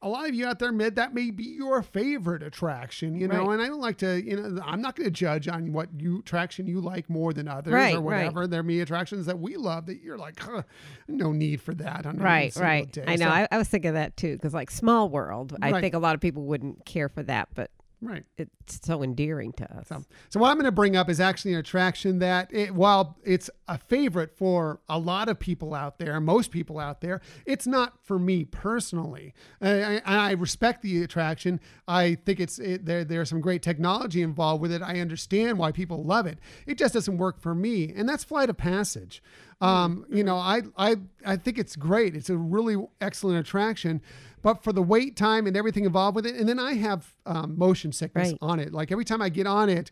[0.00, 3.44] A lot of you out there admit that may be your favorite attraction, you know,
[3.46, 3.54] Right.
[3.54, 6.20] and I don't like to, you know, I'm not going to judge on what you
[6.20, 8.18] attraction you like more than others Right, or right.
[8.24, 8.46] whatever.
[8.46, 10.62] There may be attractions that we love that you're like, huh,
[11.06, 13.04] no need for that on right right day.
[13.06, 15.70] i know So- I, I was thinking of that too because like small world i
[15.72, 15.80] Right.
[15.82, 18.24] think a lot of people wouldn't care for that but right.
[18.36, 21.54] it's so endearing to us So, so what I'm going to bring up is actually
[21.54, 26.20] an attraction that, it, while it's a favorite for a lot of people out there,
[26.20, 29.34] most people out there, it's not for me personally.
[29.60, 31.60] I, I, I respect the attraction.
[31.86, 33.04] I think it's it, there.
[33.04, 34.82] There's some great technology involved with it.
[34.82, 36.38] I understand why people love it.
[36.66, 39.22] It just doesn't work for me, and that's Flight of Passage.
[39.60, 42.14] Um, you know, I, I I think it's great.
[42.14, 44.00] It's a really excellent attraction,
[44.42, 47.58] but for the wait time and everything involved with it, and then I have um,
[47.58, 48.38] motion sickness Right.
[48.40, 48.72] on it.
[48.72, 49.90] Like every time I get on it,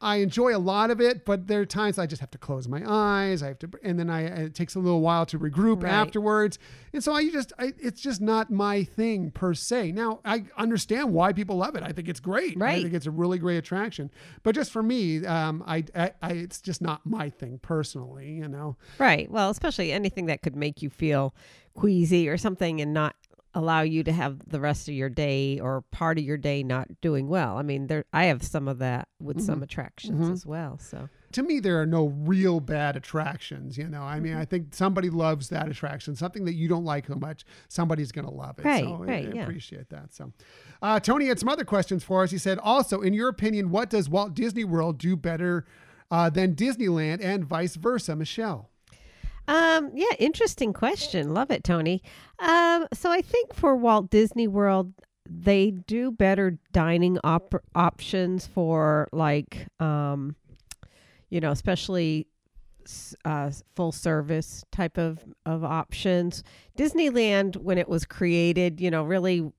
[0.00, 2.68] I enjoy a lot of it, but there are times I just have to close
[2.68, 3.42] my eyes.
[3.42, 5.90] I have to, and then I it takes a little while to regroup Right.
[5.90, 6.56] afterwards.
[6.92, 9.90] And so I just, I, it's just not my thing per se.
[9.90, 11.82] Now I understand why people love it.
[11.82, 12.56] I think it's great.
[12.56, 12.78] Right.
[12.78, 14.08] I think it's a really great attraction.
[14.44, 18.30] But just for me, um, I, I, I, it's just not my thing personally.
[18.34, 18.76] You know.
[18.98, 21.34] right well especially anything that could make you feel
[21.74, 23.14] queasy or something and not
[23.54, 26.88] allow you to have the rest of your day or part of your day not
[27.00, 30.78] doing well i mean there i have some of that with some attractions as well
[30.78, 33.76] so to me, there are no real bad attractions.
[33.76, 34.40] You know, I mean, Mm-hmm.
[34.40, 38.24] I think somebody loves that attraction, something that you don't like so much, somebody's going
[38.26, 38.64] to love it.
[38.64, 39.42] Right, so I- right, I, yeah.
[39.42, 40.14] appreciate that.
[40.14, 40.32] So,
[40.80, 42.30] uh, Tony had some other questions for us.
[42.30, 45.66] He said, also, in your opinion, what does Walt Disney World do better
[46.10, 48.16] uh, than Disneyland and vice versa?
[48.16, 48.70] Michelle.
[49.48, 51.32] Um, yeah, interesting question.
[51.32, 52.02] Love it, Tony.
[52.38, 54.92] Um, so I think for Walt Disney World,
[55.28, 60.36] they do better dining op- options for like, um,
[61.30, 62.26] you know, especially
[63.24, 66.42] uh, full service type of of options.
[66.76, 69.50] Disneyland, when it was created, you know, really,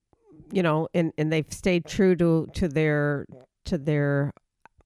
[0.52, 3.26] you know, and and they've stayed true to to their
[3.66, 4.34] to their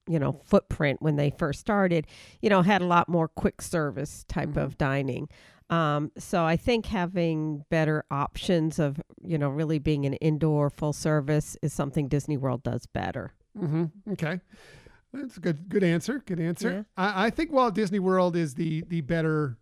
[0.08, 2.06] you know footprint when they first started
[2.42, 5.28] you know had a lot more quick service type of dining
[5.70, 10.94] um, so i think having better options of you know really being an indoor full
[10.94, 14.14] service is something disney world does better Mm-hmm.
[14.14, 14.40] Okay.
[15.14, 16.24] That's a good good answer.
[16.26, 16.72] Good answer.
[16.72, 16.84] Yeah.
[16.98, 19.60] I, I think Walt Disney World is the the better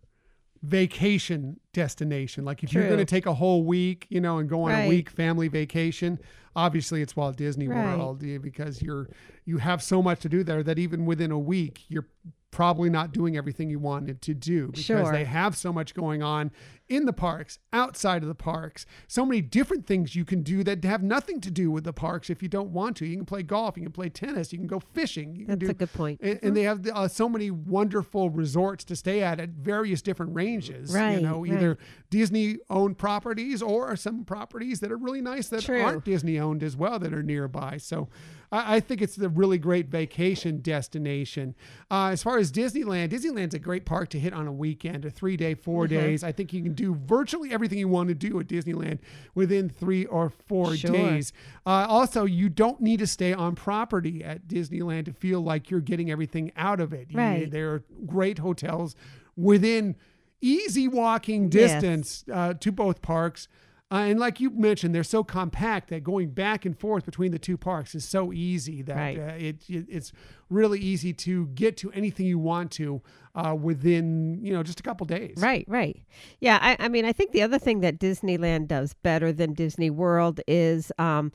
[0.62, 2.44] vacation destination.
[2.44, 4.84] Like if you're going to take a whole week, you know, and go on Right.
[4.84, 6.18] a week family vacation,
[6.54, 7.96] obviously it's Walt Disney Right.
[7.96, 9.08] World because you're
[9.44, 12.06] you have so much to do there that even within a week you're
[12.50, 15.10] probably not doing everything you wanted to do because Sure.
[15.10, 16.50] they have so much going on
[16.86, 18.84] in the parks, outside of the parks.
[19.08, 22.28] So many different things you can do that have nothing to do with the parks
[22.28, 23.06] if you don't want to.
[23.06, 25.68] You can play golf, you can play tennis, you can go fishing, you can That's
[25.68, 26.20] do a good point.
[26.22, 30.34] and, and they have uh, so many wonderful resorts to stay at at various different
[30.34, 30.92] ranges.
[30.92, 31.52] Right, You know, right.
[31.52, 31.78] either
[32.10, 35.80] Disney owned properties or some properties that are really nice that True.
[35.80, 37.78] aren't Disney owned as well that are nearby.
[37.78, 38.08] So
[38.50, 41.54] I, I think it's a really great vacation destination.
[41.90, 45.10] Uh, as far as Disneyland, Disneyland's a great park to hit on a weekend, a
[45.10, 45.94] three day, 4 Mm-hmm.
[45.94, 46.24] days.
[46.24, 48.98] I think you can do virtually everything you want to do at Disneyland
[49.34, 50.90] within three or four Sure.
[50.90, 51.32] days.
[51.64, 55.80] Uh, also, you don't need to stay on property at Disneyland to feel like you're
[55.80, 57.06] getting everything out of it.
[57.10, 57.50] You- Right.
[57.50, 58.96] there are great hotels
[59.36, 59.94] within
[60.40, 61.52] easy walking Yes.
[61.74, 63.46] distance uh, to both parks.
[63.92, 67.38] Uh, and like you mentioned, they're so compact that going back and forth between the
[67.38, 69.18] two parks is so easy that Right.
[69.18, 70.12] uh, it, it it's
[70.48, 73.02] really easy to get to anything you want to
[73.34, 75.34] uh, within you know just a couple days.
[75.36, 76.00] Right, right.
[76.40, 79.90] Yeah, I, I mean, I think the other thing that Disneyland does better than Disney
[79.90, 81.30] World is, um,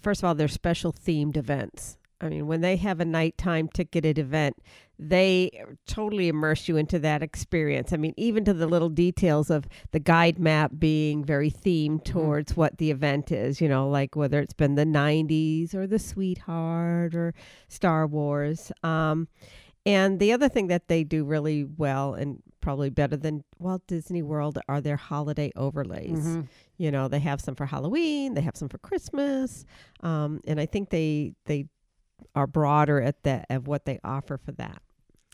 [0.00, 1.96] first of all, their special themed events.
[2.20, 4.56] I mean, when they have a nighttime ticketed event,
[4.98, 5.50] they
[5.86, 7.92] totally immerse you into that experience.
[7.92, 12.56] I mean, even to the little details of the guide map being very themed towards
[12.56, 17.14] what the event is, you know, like whether it's been the 90s or the Sweetheart
[17.14, 17.34] or
[17.68, 18.70] Star Wars.
[18.82, 19.28] Um,
[19.86, 24.22] and the other thing that they do really well and probably better than Walt Disney
[24.22, 26.24] World are their holiday overlays.
[26.24, 26.48] Mhm.
[26.78, 29.66] You know, they have some for Halloween, they have some for Christmas,
[30.00, 31.66] um, and I think they they
[32.34, 34.80] are broader at that of what they offer for that.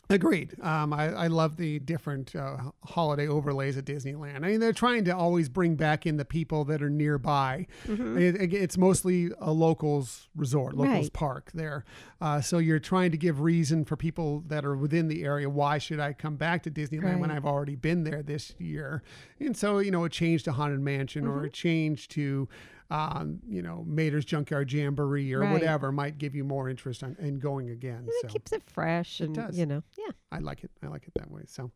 [0.09, 0.55] Agreed.
[0.61, 4.43] Um, I, I love the different uh, holiday overlays at Disneyland.
[4.43, 7.65] I mean, they're trying to always bring back in the people that are nearby.
[7.87, 11.01] It- it- it's mostly a locals resort, locals Mm-hmm.
[11.03, 11.13] Right.
[11.13, 11.85] park there.
[12.19, 15.49] Uh, so you're trying to give reason for people that are within the area.
[15.49, 19.03] Why should I come back to Disneyland when I've already been there this year?
[19.39, 21.51] And so you know, a change to Haunted Mansion or a Mm-hmm.
[21.53, 22.49] change to.
[22.91, 25.53] Um, you know, Mater's Junkyard Jamboree or Right.
[25.53, 28.05] whatever might give you more interest on, in going again.
[28.21, 28.27] So.
[28.27, 29.57] It keeps it fresh, and does.
[29.57, 30.11] you know, yeah.
[30.29, 30.71] I like it.
[30.83, 31.43] I like it that way.
[31.47, 31.71] So,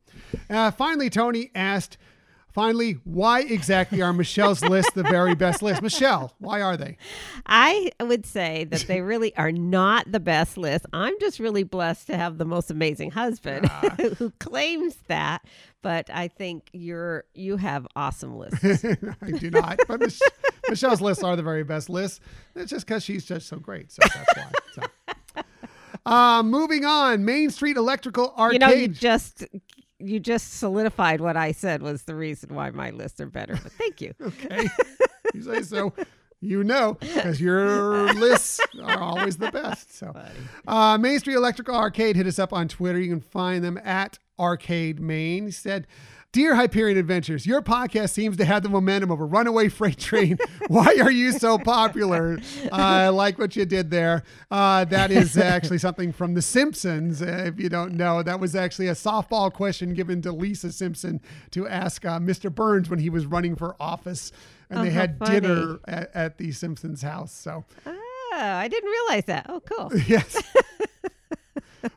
[0.49, 1.97] uh, finally, Tony asked,
[2.55, 5.81] finally, why exactly are Michelle's list the very best list?
[5.81, 6.97] Michelle, why are they?
[7.45, 10.85] I would say that they really are not the best list.
[10.93, 13.67] I'm just really blessed to have the most amazing husband
[14.17, 15.45] who claims that.
[15.81, 18.63] But I think you're you have awesome lists.
[19.21, 19.79] I do not.
[19.87, 20.21] But Mich-
[20.67, 22.21] Michelle's lists are the very best lists.
[22.55, 23.91] It's just because she's just so great.
[23.91, 24.51] So that's why.
[24.73, 24.81] So.
[26.05, 28.61] Uh, moving on, Main Street Electrical Arcade.
[28.61, 29.43] you know, you just
[29.99, 33.59] you just solidified what I said was the reason why my lists are better.
[33.61, 34.13] But thank you.
[34.21, 34.67] okay.
[35.33, 35.93] you say so.
[36.41, 39.95] You know, because your lists are always the best.
[39.95, 40.13] So,
[40.67, 42.99] uh, Main Street Electrical Arcade hit us up on Twitter.
[42.99, 45.45] You can find them at Arcade Main.
[45.45, 45.87] He said,
[46.35, 50.37] Dear Hyperion Adventures, your podcast seems to have the momentum of a runaway freight train.
[50.67, 52.37] Why are you so popular?
[52.73, 54.23] I like what you did there.
[54.51, 57.21] Uh, that is actually something from The Simpsons.
[57.21, 61.21] Uh, if you don't know, that was actually a softball question given to Lisa Simpson
[61.51, 62.53] to ask uh, Mr.
[62.53, 64.33] Burns when he was running for office.
[64.69, 65.39] And Oh, they had funny.
[65.39, 67.31] dinner at, at the Simpsons house.
[67.31, 68.01] So, Oh,
[68.33, 69.45] I didn't realize that.
[69.47, 69.89] Oh, cool.
[70.05, 70.35] yes.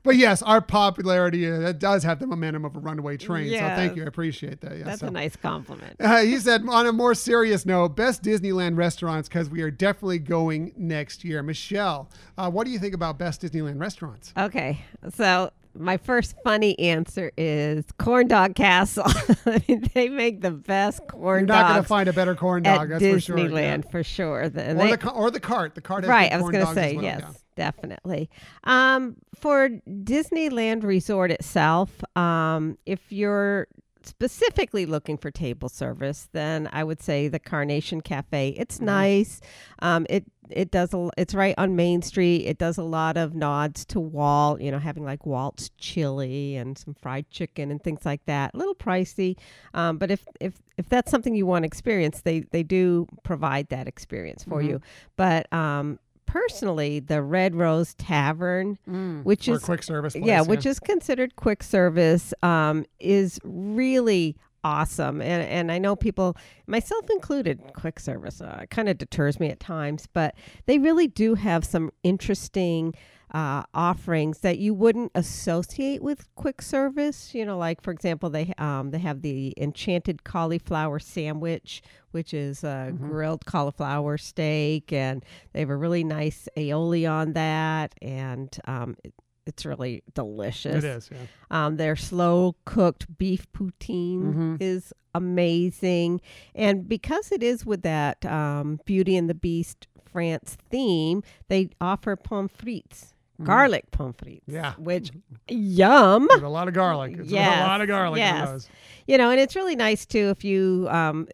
[0.09, 3.51] But yes, our popularity uh, does have the momentum of a runaway train.
[3.51, 4.05] So thank you.
[4.05, 4.79] I appreciate that.
[4.79, 5.09] Yeah, That's so.
[5.09, 5.97] a nice compliment.
[6.09, 10.19] Uh, he said, on a more serious note, best Disneyland restaurants because we are definitely
[10.19, 11.43] going next year.
[11.43, 14.33] Michelle, uh, what do you think about best Disneyland restaurants?
[14.39, 14.81] Okay,
[15.15, 19.05] so my first funny answer is Corn Dog Castle.
[19.47, 22.67] I mean, they make the best corn You're not going to find a better corn
[22.67, 23.37] at dog, that's for sure.
[23.37, 24.49] Disneyland for sure.
[24.49, 25.75] The- Or, they- the, or the cart.
[25.75, 27.33] The cart has right, I was going to say well, yes, yeah.
[27.59, 28.31] Definitely.
[28.65, 33.67] Um, for Disneyland Resort itself, um, if you're
[34.05, 38.55] specifically looking for table service, then I would say the Carnation Cafe.
[38.57, 38.87] It's Mm-hmm.
[38.87, 39.41] nice.
[39.81, 42.47] Um, it it does a, it's right on Main Street.
[42.47, 46.79] It does a lot of nods to Walt, you know, having like Walt's chili and
[46.79, 48.55] some fried chicken and things like that.
[48.55, 49.37] A little pricey,
[49.75, 53.69] um, but if if if that's something you want to experience, they they do provide
[53.69, 54.71] that experience for Mm-hmm.
[54.71, 54.81] you.
[55.17, 58.79] But um, personally, the Red Rose Tavern,
[59.25, 60.25] which Or is quick service place.
[60.25, 65.21] yeah, which is considered quick service, um, is really awesome.
[65.23, 66.37] And and I know people,
[66.67, 70.35] myself included, quick service uh, kind of deters me at times, but
[70.67, 72.95] they really do have some interesting
[73.33, 77.35] uh, offerings that you wouldn't associate with quick service.
[77.35, 82.65] You know, like for example, they um, they have the enchanted cauliflower sandwich, which is
[82.65, 82.99] a Mhm.
[83.09, 89.13] grilled cauliflower steak, and they have a really nice aioli on that, and um, it,
[89.47, 90.85] it's really delicious.
[90.85, 91.11] It is.
[91.11, 91.19] Yeah.
[91.51, 94.57] Um, their slow cooked beef poutine Mhm.
[94.61, 96.21] is amazing.
[96.55, 102.15] And because it is with that um, Beauty and the Beast France theme, they offer
[102.17, 103.15] pommes frites.
[103.43, 104.41] Garlic pommes frites.
[104.47, 104.75] Yeah.
[104.79, 105.11] Which,
[105.49, 106.29] yum.
[106.33, 107.17] With a lot of garlic.
[107.19, 108.69] It's Yes, a lot of garlic yes.
[109.07, 111.29] You know, and it's really nice too if you, um,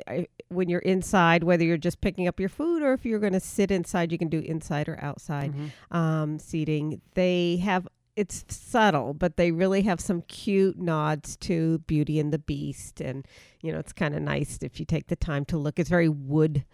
[0.49, 3.41] when you're inside, whether you're just picking up your food or if you're going to
[3.41, 5.97] sit inside, you can do inside or outside Mhm.
[5.97, 7.01] um, seating.
[7.15, 12.39] They have it's subtle, but they really have some cute nods to Beauty and the
[12.39, 13.27] Beast, and
[13.61, 15.81] you know it's kind of nice if you take the time to look.
[15.81, 16.65] It's very wood,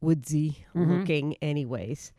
[0.00, 0.98] woodsy Mhm.
[0.98, 2.12] looking, anyways.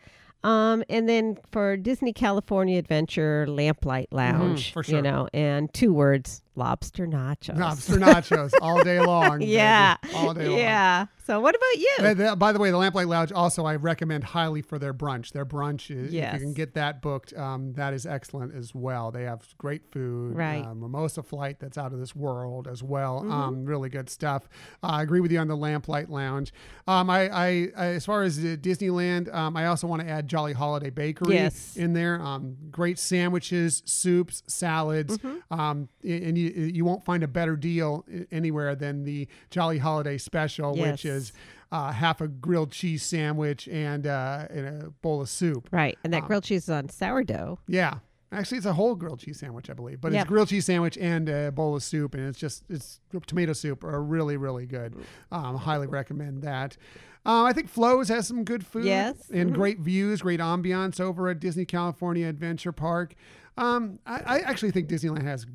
[0.44, 4.96] Um, and then for Disney California Adventure Lamplight Lounge, Mm-hmm, for sure.
[4.96, 7.58] you know, and two words: lobster nachos.
[7.58, 9.40] Lobster nachos all day long.
[9.40, 9.52] baby.
[9.52, 10.58] yeah, All day long.
[10.58, 11.06] yeah.
[11.26, 11.96] So what about you?
[12.00, 15.32] Uh, the- by the way, the Lamplight Lounge also I recommend highly for their brunch.
[15.32, 19.12] Their brunch is if you can get that booked, um, that is excellent as well.
[19.12, 20.66] They have great food, Right.
[20.66, 23.20] uh, mimosa flight that's out of this world as well.
[23.22, 23.32] Mm-hmm.
[23.32, 24.50] Um, really good stuff.
[24.82, 26.52] Uh, I agree with you on the Lamplight Lounge.
[26.88, 30.28] Um, I, I, I as far as uh, Disneyland, um, I also want to add
[30.28, 31.78] Jolly Holiday Bakery Yes.
[31.78, 32.20] in there.
[32.20, 35.60] Um, great sandwiches, soups, salads, Mm-hmm.
[35.60, 40.76] um, and you you won't find a better deal anywhere than the Jolly Holiday Special,
[40.76, 41.32] which is
[41.72, 45.70] uh, half a grilled cheese sandwich and, uh, and a bowl of soup.
[45.72, 47.60] right, and that Um, grilled cheese is on sourdough.
[47.68, 48.00] Yeah.
[48.32, 50.22] Actually, it's a whole grilled cheese sandwich, I believe, but Yep.
[50.22, 53.84] it's grilled cheese sandwich and a bowl of soup, and it's just it's tomato soup
[53.84, 54.96] are really really good.
[55.32, 56.78] Um, highly recommend that.
[57.26, 59.30] Uh, I think Flo's has some good food, Yes.
[59.34, 59.56] and Mhm.
[59.56, 63.14] great views, great ambiance over at Disney California Adventure Park.
[63.60, 65.46] Um, I, I actually think Disneyland has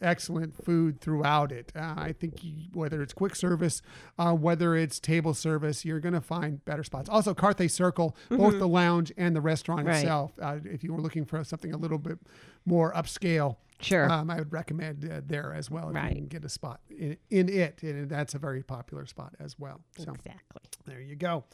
[0.00, 1.72] excellent food throughout it.
[1.74, 3.82] Uh, I think you, whether it's quick service,
[4.18, 7.08] uh, whether it's table service, you're going to find better spots.
[7.08, 9.88] Also, Carthay Circle, both the lounge and the restaurant Mm-hmm.
[9.88, 9.98] Right.
[9.98, 10.32] itself.
[10.40, 12.18] Uh, if you were looking for something a little bit
[12.64, 14.10] more upscale, Sure.
[14.10, 16.10] um, I would recommend uh, there as well if Right.
[16.10, 19.58] you can get a spot in, in it, and that's a very popular spot as
[19.58, 19.80] well.
[19.96, 20.62] So exactly.
[20.86, 21.44] there you go.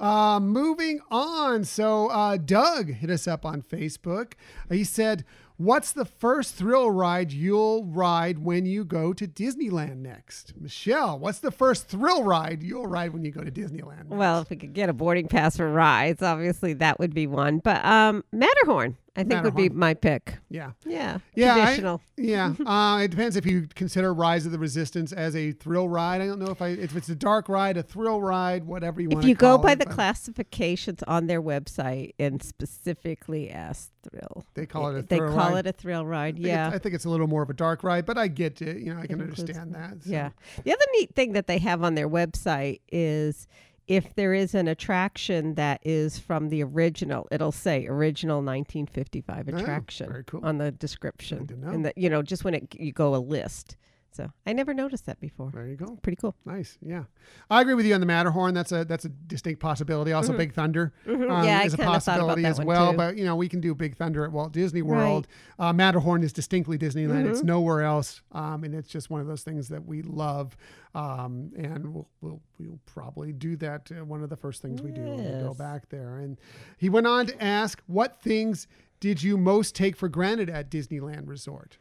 [0.00, 1.62] Uh, moving on.
[1.64, 4.32] So uh, Doug hit us up on Facebook.
[4.70, 5.24] He said,
[5.58, 11.40] "What's the first thrill ride you'll ride when you go to Disneyland next?" Michelle, what's
[11.40, 14.08] the first thrill ride you'll ride when you go to Disneyland?
[14.08, 14.08] next?
[14.08, 17.58] Well, if we could get a boarding pass for rides, obviously that would be one.
[17.58, 20.38] But um, Matterhorn, I think would be my pick.
[20.48, 20.70] yeah.
[20.86, 22.00] Yeah, Yeah, I- traditional.
[22.16, 26.20] Yeah, uh, it depends if you consider Rise of the Resistance as a thrill ride.
[26.20, 29.08] I don't know if I if it's a dark ride, a thrill ride, whatever you
[29.08, 29.22] want.
[29.22, 29.26] To do.
[29.26, 34.44] If you go by it, the but classifications on their website and specifically ask thrill,
[34.54, 35.30] they call it a thrill ride.
[35.32, 35.66] they call ride.
[35.66, 36.34] it a thrill ride.
[36.34, 36.70] I think Yeah.
[36.72, 38.78] I think it's a little more of a dark ride, but I get it.
[38.78, 40.04] You know, I can includes understand that.
[40.04, 40.10] so.
[40.10, 40.30] Yeah.
[40.62, 43.48] The other neat thing that they have on their website is
[43.90, 49.52] if there is an attraction that is from the original, it'll say original 1955 Oh,
[49.52, 50.44] ah, attraction very cool.
[50.44, 51.38] on the description.
[51.40, 51.72] Good to know.
[51.72, 53.76] And that, you know, just when it you go a list.
[54.12, 55.50] So I never noticed that before.
[55.54, 55.96] There you go.
[56.02, 56.34] Pretty cool.
[56.44, 56.76] Nice.
[56.82, 57.04] Yeah,
[57.48, 58.54] I agree with you on the Matterhorn.
[58.54, 60.12] That's a that's a distinct possibility.
[60.12, 61.44] Also, Big Thunder um, Mm-hmm.
[61.44, 62.90] Yeah, I is a kinda thought about possibility as well.
[62.90, 62.96] too.
[62.96, 64.96] But you know, we can do Big Thunder at Walt Disney Right.
[64.98, 65.10] Mm-hmm.
[65.10, 65.28] World.
[65.58, 67.30] Uh, Matterhorn is distinctly Disneyland.
[67.30, 70.56] It's nowhere else, um, and it's just one of those things that we love.
[70.94, 73.90] Um, and we'll, we'll we'll probably do that.
[73.92, 76.18] Uh, one of the first things we do when we go back there.
[76.18, 76.36] And
[76.78, 78.66] he went on to ask, "What things
[78.98, 81.78] did you most take for granted at Disneyland Resort?"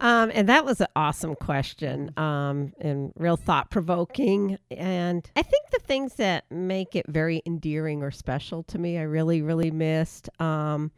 [0.00, 4.58] Um, and that was an awesome question um, and real thought provoking.
[4.70, 9.02] And I think the things that make it very endearing or special to me, I
[9.02, 10.28] really, really missed.
[10.40, 10.92] Um,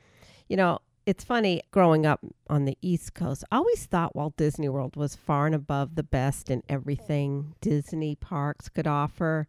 [0.49, 4.69] you know, it's funny growing up on the East Coast, I always thought Walt Disney
[4.69, 9.49] World was far and above the best in everything Disney parks could offer.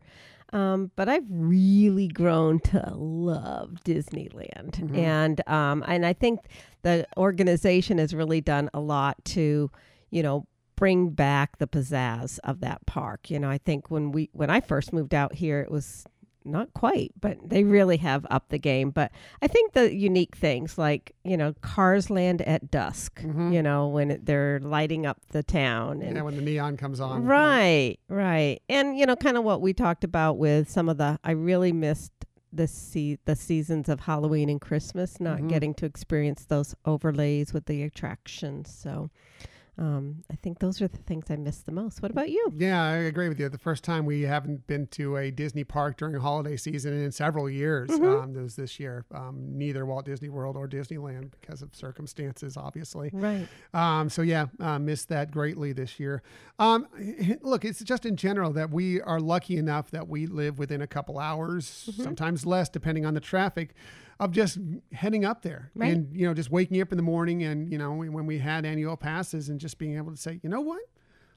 [0.54, 6.42] Um, but I've really grown to love Disneyland, and um, and I think
[6.82, 9.72] the organization has really done a lot to,
[10.10, 13.30] you know, bring back the pizzazz of that park.
[13.30, 16.06] You know, I think when we when I first moved out here, it was
[16.44, 18.90] not quite, but they really have upped the game.
[18.92, 23.88] But I think the unique things like you know Cars Land at dusk, you know,
[23.88, 27.26] when it, they're lighting up the town and Yeah, when the neon comes on.
[27.26, 28.60] Right, right.
[28.70, 31.72] And you know, kind of what we talked about with some of the I really
[31.72, 32.12] missed
[32.54, 35.50] the se- the seasons of Halloween and Christmas, not Mhm.
[35.50, 38.70] getting to experience those overlays with the attractions.
[38.70, 39.10] So
[39.82, 42.02] um, I think those are the things I miss the most.
[42.04, 42.54] What about you?
[42.56, 43.50] Yeah, I agree with you.
[43.50, 47.12] The first time we haven't been to a Disney park during a holiday season in
[47.12, 48.24] several years Mhm.
[48.24, 49.06] um, was this year.
[49.12, 53.10] Um, neither Walt Disney World or Disneyland because of circumstances, obviously.
[53.12, 53.48] Right.
[53.74, 56.22] Um, so yeah, uh, missed that greatly this year.
[56.60, 56.88] Um,
[57.42, 60.88] look, it's just in general that we are lucky enough that we live within a
[60.88, 62.04] couple hours, Mm-hmm.
[62.04, 63.74] sometimes less, depending on the traffic,
[64.22, 64.58] of just
[64.94, 65.92] heading up there Right.
[65.92, 68.66] and you know just waking up in the morning and you know when we had
[68.66, 70.80] annual passes and just being able to say, you know what.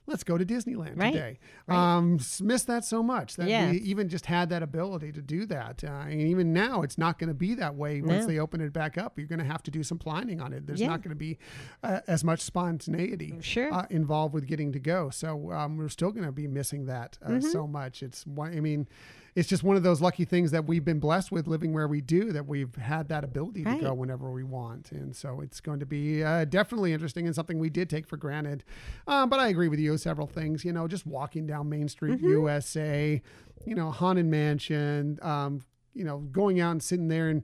[0.06, 1.14] Let's go to Disneyland Right.
[1.14, 1.38] today.
[1.66, 1.96] Right.
[1.96, 3.70] Um, s- miss that so much that Yeah.
[3.70, 5.82] we even just had that ability to do that.
[5.82, 8.70] Uh, and even now, it's not going to be that way once they open it
[8.74, 9.18] back up.
[9.18, 10.66] You're going to have to do some planning on it.
[10.66, 10.88] There's Yeah.
[10.88, 11.38] not going to be
[11.82, 13.72] uh, as much spontaneity Sure.
[13.72, 15.08] uh, involved with getting to go.
[15.08, 17.48] So um, we're still going to be missing that uh, Mm-hmm.
[17.48, 18.02] so much.
[18.02, 18.26] It's.
[18.38, 18.86] I mean,
[19.34, 22.00] it's just one of those lucky things that we've been blessed with living where we
[22.00, 23.78] do that we've had that ability Right.
[23.78, 24.92] to go whenever we want.
[24.92, 28.16] And so it's going to be uh, definitely interesting and something we did take for
[28.16, 28.62] granted.
[29.08, 29.96] Um, but I agree with you.
[29.98, 30.64] Several things.
[30.64, 32.28] You know, just walking down Main Street, Mm-hmm.
[32.30, 33.20] USA.
[33.66, 35.18] You know, Haunted Mansion.
[35.22, 35.62] Um,
[35.94, 37.42] you know, going out and sitting there and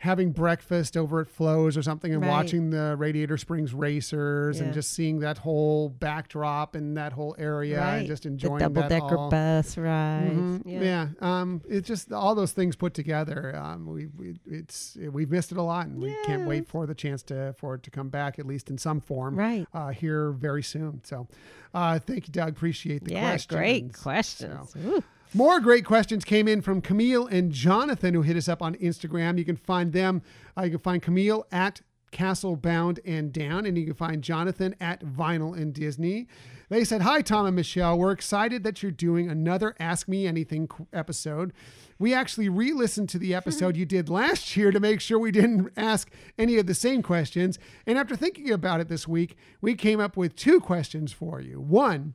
[0.00, 2.30] having breakfast over at Flo's or something and Right.
[2.30, 4.64] watching the Radiator Springs Racers Yeah.
[4.64, 8.06] and just seeing that whole backdrop and that whole area and right.
[8.06, 9.30] just the double that decker all.
[9.30, 10.30] bus ride.
[10.32, 10.62] Mhm.
[10.64, 10.80] Yeah.
[10.80, 13.54] Yeah, um, it's just all those things put together.
[13.54, 16.94] Um, we, we it's we've missed it a lot, and we can't wait for the
[16.94, 19.66] chance to for it to come back at least in some form Right.
[19.74, 21.02] uh, here very soon.
[21.04, 21.28] So,
[21.74, 22.50] uh, thank you, Doug.
[22.56, 23.22] Appreciate the question.
[23.22, 23.46] Yeah, questions.
[23.58, 24.76] great So- questions.
[24.86, 25.04] Ooh.
[25.32, 29.38] More great questions came in from Camille and Jonathan, who hit us up on Instagram.
[29.38, 30.22] You can find them.
[30.56, 34.74] Uh, you can find Camille at Castle Bound and Down, and you can find Jonathan
[34.80, 36.26] at Vinyl and Disney.
[36.68, 37.98] They said, Hi, Tom and Michelle.
[37.98, 41.52] We're excited that you're doing another Ask Me Anything episode.
[41.98, 45.30] We actually re listened to the episode you did last year to make sure we
[45.30, 47.58] didn't ask any of the same questions.
[47.86, 51.60] And after thinking about it this week, we came up with two questions for you.
[51.60, 52.14] One,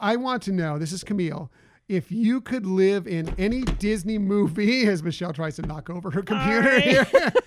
[0.00, 1.50] I want to know this is Camille.
[1.90, 6.22] If you could live in any Disney movie, as Michelle tries to knock over her
[6.22, 7.06] computer here.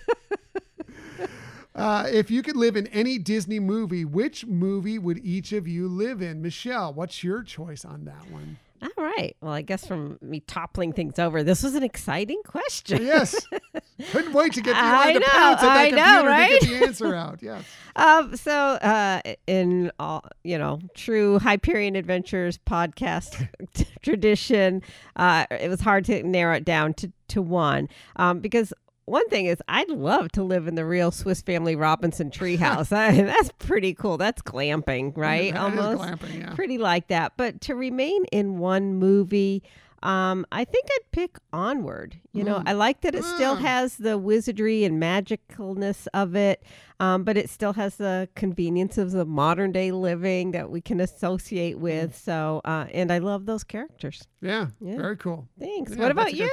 [1.76, 5.88] Uh, if you could live in any Disney movie, which movie would each of you
[5.88, 6.40] live in?
[6.40, 8.60] Michelle, what's your choice on that one?
[8.84, 9.36] All right.
[9.42, 13.02] Well, I guess from me toppling things over, this was an exciting question.
[13.06, 13.36] Yes.
[14.12, 16.66] Couldn't wait to get you I to know, pounce at that I know, computer to
[16.66, 17.40] get the answer out.
[17.44, 17.64] Yes.
[17.96, 23.48] Um, so, uh, in all, you know, true Hyperion Adventures podcast
[24.02, 24.82] tradition,
[25.16, 27.88] uh, it was hard to narrow it down to, to one.
[28.16, 28.74] Um, because
[29.06, 32.90] one thing is I'd love to live in the real Swiss Family Robinson treehouse.
[32.90, 34.18] That's pretty cool.
[34.18, 35.56] That's glamping, right?
[35.56, 36.54] Almost glamping, yeah.
[36.56, 37.34] pretty like that.
[37.38, 39.64] But to remain in one movie,
[40.04, 42.20] um, I think I'd pick Onward.
[42.34, 42.64] You know, Mm.
[42.68, 43.56] I like that it still Ah.
[43.62, 46.62] has the wizardry and magicalness of it,
[47.00, 51.00] um, but it still has the convenience of the modern day living that we can
[51.00, 52.18] associate with.
[52.18, 54.28] So, uh, and I love those characters.
[54.42, 54.98] Yeah, Yeah.
[54.98, 55.48] very cool.
[55.60, 55.94] Thanks.
[55.94, 56.50] Yeah, what about you?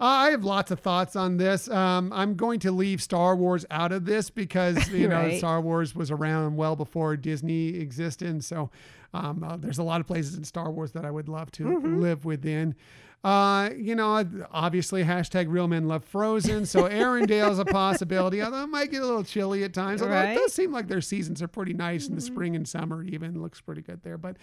[0.00, 1.68] Uh, I have lots of thoughts on this.
[1.70, 5.38] Um, I'm going to leave Star Wars out of this because you know Right.
[5.38, 8.70] Star Wars was around well before Disney existed, so
[9.12, 11.64] um, uh, there's a lot of places in Star Wars that I would love to
[11.64, 12.00] Mm-hmm.
[12.00, 12.74] live within.
[13.22, 18.42] Uh, you know, obviously hashtag real men love Frozen, so Arendelle's a possibility.
[18.42, 20.02] Although it might get a little chilly at times.
[20.02, 20.28] Although it Right.
[20.30, 20.38] Mm-hmm.
[20.40, 23.02] does seem like their seasons are pretty nice in the spring and summer.
[23.04, 24.36] Even looks pretty good there, but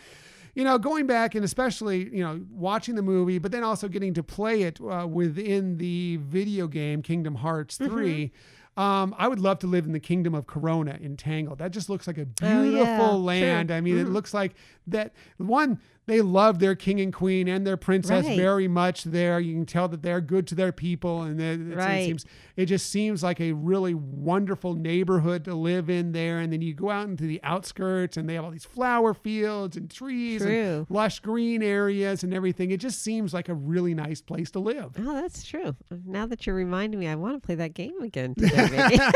[0.56, 4.14] you know, going back and especially, you know, watching the movie, but then also getting
[4.16, 7.94] to play it uh, within the video game Kingdom Hearts Mm-hmm.
[7.94, 8.32] 3.
[8.78, 11.60] Um, I would love to live in the kingdom of Corona in Tangled.
[11.60, 13.16] That just looks like a Oh, beautiful yeah, true.
[13.18, 13.70] land.
[13.72, 14.54] I mean, it looks like
[14.88, 15.78] that one,
[16.08, 18.36] they love their king and queen and their princess Right.
[18.38, 19.40] very much there.
[19.40, 21.22] You can tell that they're good to their people.
[21.22, 22.00] And it, Right.
[22.00, 22.26] it seems,
[22.58, 26.40] it just seems like a really wonderful neighborhood to live in there.
[26.40, 29.78] And then you go out into the outskirts and they have all these flower fields
[29.78, 32.72] and trees and lush green areas and everything.
[32.72, 34.96] It just seems like a really nice place to live.
[35.00, 35.76] Oh, that's true.
[36.06, 38.98] Now that you're reminding me, I want to play that game again today.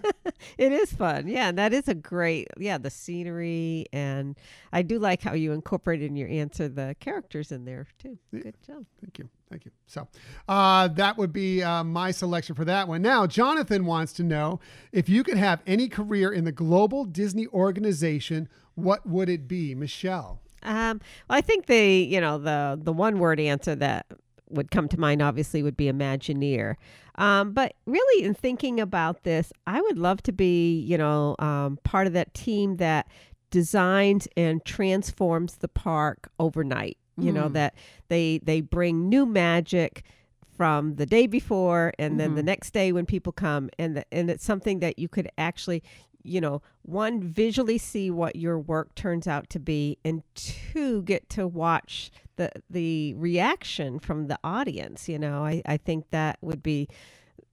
[0.58, 1.28] It is fun.
[1.28, 2.48] Yeah, and that is a great.
[2.58, 4.38] Yeah, the scenery, and
[4.72, 8.18] I do like how you incorporate in your answer the characters in there too.
[8.32, 8.84] Good job.
[9.00, 9.28] Thank you.
[9.50, 9.72] Thank you.
[9.86, 10.06] So
[10.48, 13.02] uh, that would be uh, my selection for that one.
[13.02, 14.60] Now, Jonathan wants to know
[14.92, 19.74] if you could have any career in the global Disney organization, what would it be?
[19.74, 20.40] Michelle.
[20.62, 24.06] Um, well, I think the you know the the one word answer that
[24.50, 26.74] would come to mind obviously would be Imagineer.
[27.20, 31.78] Um, but really, in thinking about this, I would love to be you know um,
[31.84, 33.06] part of that team that
[33.50, 36.96] designs and transforms the park overnight.
[37.18, 37.52] You know Mm.
[37.52, 37.74] that
[38.08, 40.02] they they bring new magic
[40.56, 44.30] from the day before and then the next day when people come and the, and
[44.30, 45.82] it's something that you could actually
[46.22, 51.30] you know, one, visually see what your work turns out to be, and two, get
[51.30, 52.10] to watch
[52.40, 55.08] the the reaction from the audience.
[55.08, 56.88] You know, I, I think that would be,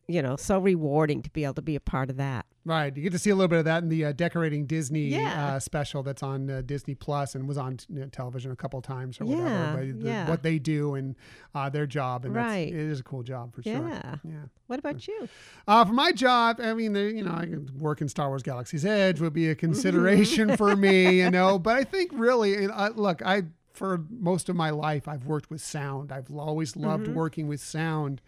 [0.07, 2.45] you know, so rewarding to be able to be a part of that.
[2.65, 2.93] Right.
[2.97, 5.53] You get to see a little bit of that in the uh, Decorating Disney Yeah.
[5.55, 8.77] uh, special that's on uh, Disney Plus and was on you know, television a couple
[8.77, 9.77] of times or Yeah, whatever.
[9.93, 10.29] But the- yeah.
[10.29, 11.15] what they do and
[11.55, 12.25] uh, their job.
[12.25, 12.67] And that's- Right.
[12.67, 13.71] it is a cool job for sure.
[13.87, 14.15] Yeah.
[14.25, 14.33] Yeah.
[14.67, 15.29] What about you?
[15.65, 18.43] Uh, for my job, I mean, the, you know, I could work in Star Wars
[18.43, 21.57] Galaxy's Edge would be a consideration for me, you know.
[21.59, 23.43] But I think really, look, I
[23.77, 26.11] for most of my life I've worked with sound.
[26.11, 27.13] I've always loved mm-hmm.
[27.13, 28.21] working with sound,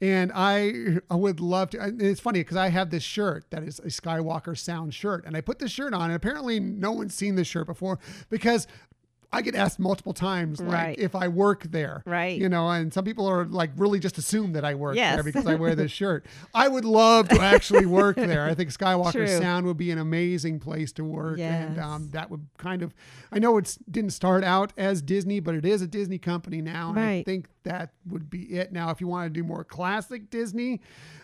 [0.00, 1.80] and I I would love to.
[1.80, 5.36] and It's funny because I have this shirt that is a Skywalker sound shirt, and
[5.36, 7.98] I put this shirt on, and apparently no one's seen this shirt before
[8.30, 8.66] because.
[9.34, 10.98] I get asked multiple times, like Right.
[10.98, 12.40] if I work there, Right.
[12.40, 15.14] You know, and some people are like really just assume that I work Yes.
[15.16, 16.24] there because I wear this shirt.
[16.54, 18.44] I would love to actually work there.
[18.44, 19.26] I think Skywalker True.
[19.26, 22.94] Sound would be an amazing place to work, and um, that would kind of.
[23.32, 26.90] I know it didn't start out as Disney, but it is a Disney company now.
[26.90, 27.24] And I Right.
[27.26, 28.72] think that would be it.
[28.72, 30.80] Now, if you want to do more classic Disney,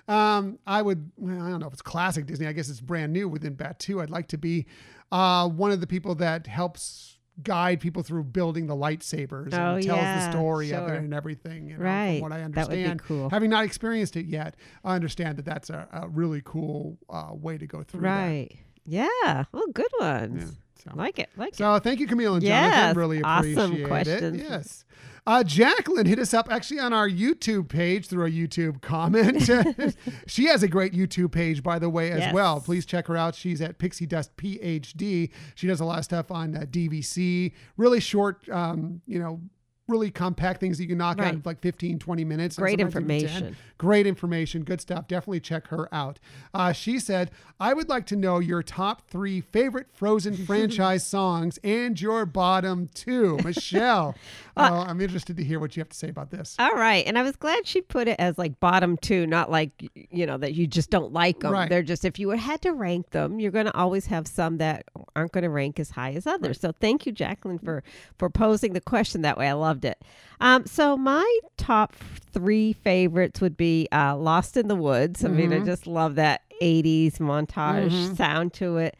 [0.08, 1.10] um, I would.
[1.16, 2.46] Well, I don't know if it's classic Disney.
[2.46, 4.02] I guess it's brand new within Batuu.
[4.02, 4.66] I'd like to be
[5.12, 7.18] uh, one of the people that helps.
[7.42, 11.14] Guide people through building the lightsabers Oh, and tells the yeah, story of it and
[11.14, 11.68] everything.
[11.68, 12.20] You know, Right.
[12.20, 13.30] What I That would be understand, cool.
[13.30, 17.58] having not experienced it yet, I understand that that's a, a really cool uh, way
[17.58, 18.50] to go through Right.
[18.86, 19.44] Yeah.
[19.52, 20.30] Well, good that.
[20.30, 20.42] ones.
[20.84, 20.96] Yeah, so.
[20.96, 21.28] Like it.
[21.36, 21.56] Like it.
[21.56, 22.78] So thank you, Camille and Jonathan.
[22.78, 24.40] Yes, really awesome appreciate questions.
[24.42, 24.46] it.
[24.48, 24.84] Yes.
[25.26, 29.42] Uh, Jacqueline hit us up actually on our YouTube page through a YouTube comment.
[30.26, 32.34] she has a great YouTube page, by the way, as Yes.
[32.34, 32.60] well.
[32.60, 33.34] Please check her out.
[33.34, 35.30] She's at Pixie Dust PhD.
[35.54, 39.40] She does a lot of stuff on uh, DVC, really short, um, you know,
[39.88, 42.56] really compact things that you can knock out in like 15, 20 minutes.
[42.56, 43.26] Great sometimes even 10.
[43.26, 43.56] information.
[43.76, 44.62] Great information.
[44.62, 45.08] Good stuff.
[45.08, 46.20] Definitely check her out.
[46.54, 51.58] Uh, she said, I would like to know your top three favorite Frozen franchise songs
[51.64, 53.38] and your bottom two.
[53.44, 54.14] Michelle,
[54.56, 56.56] uh, I'm interested to hear what you have to say about this.
[56.58, 57.04] All right.
[57.06, 60.38] And I was glad she put it as like bottom two, not like, you know,
[60.38, 61.52] that you just don't like them.
[61.52, 61.68] Right.
[61.68, 64.84] They're just, if you had to rank them, you're going to always have some that
[65.14, 66.60] aren't going to rank as high as others.
[66.60, 67.82] So thank you, Jacqueline, for,
[68.18, 69.48] for posing the question that way.
[69.48, 70.02] I loved it.
[70.40, 71.94] Um, so my top
[72.32, 75.24] three favorites would be uh, Lost in the Woods.
[75.24, 78.96] I mean, I just love that 80s montage sound to it.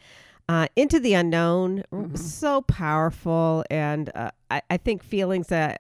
[0.51, 1.85] Uh, Into the Unknown,
[2.17, 3.63] so powerful.
[3.71, 5.79] And uh, I, I think feelings that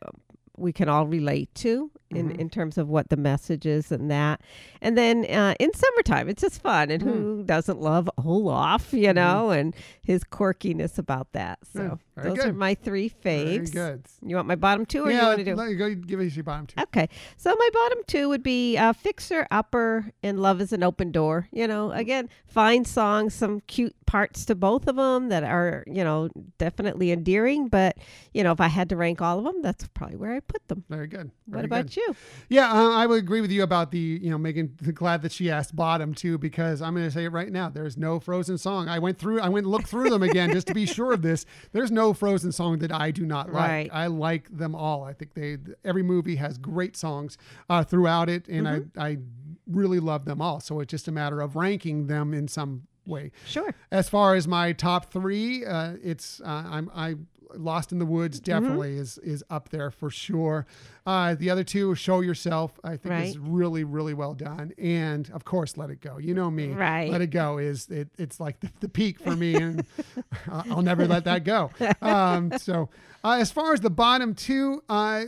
[0.56, 2.40] we can all relate to in, mm-hmm.
[2.40, 4.40] in terms of what the message is and that.
[4.80, 6.90] And then uh, in summertime, it's just fun.
[6.90, 7.46] And who mm.
[7.46, 9.14] doesn't love Olaf, you mm-hmm.
[9.14, 11.60] know, and his quirkiness about that.
[11.60, 11.72] Mm.
[11.72, 13.72] So Yeah, very those are my three faves.
[13.72, 14.06] Very good.
[14.26, 15.54] You want my bottom two or you want to do?
[15.54, 16.80] let- go give us your bottom two.
[16.82, 17.08] Okay.
[17.36, 21.48] So my bottom two would be uh, Fixer Upper and Love is an Open Door.
[21.52, 21.98] You know, mm.
[21.98, 27.12] again, fine songs, some cute parts to both of them that are, you know, definitely
[27.12, 27.68] endearing.
[27.68, 27.98] But,
[28.34, 30.66] you know, if I had to rank all of them, that's probably where I put
[30.68, 30.84] them.
[30.88, 31.30] Very good.
[31.46, 31.96] What about good.
[31.96, 31.99] you?
[32.48, 35.50] Yeah, uh, I would agree with you about the, you know, Megan, glad that she
[35.50, 37.68] asked bottom too, because I'm going to say it right now.
[37.68, 38.88] There's no Frozen song.
[38.88, 41.46] I went through, I went looked through them again just to be sure of this.
[41.72, 43.70] There's no Frozen song that I do not like.
[43.70, 43.90] Right.
[43.92, 45.04] I like them all.
[45.04, 47.38] I think they, every movie has great songs
[47.68, 49.18] uh, throughout it, and I, I
[49.66, 50.60] really love them all.
[50.60, 53.32] So it's just a matter of ranking them in some way.
[53.46, 53.74] Sure.
[53.90, 57.16] As far as my top three, uh, it's uh, I'm I
[57.56, 58.44] Lost in the Woods Mm-hmm.
[58.64, 60.66] definitely is is up there for sure.
[61.06, 65.44] Uh, the other two, Show Yourself, I think is really really well done, and of
[65.44, 66.18] course, Let It Go.
[66.18, 67.10] You know me, Right.
[67.10, 69.84] Let It Go is it, it's like the, the peak for me, and
[70.50, 71.70] I'll never let that go.
[72.02, 72.88] Um, so.
[73.22, 75.22] Uh, as far as the bottom two, uh,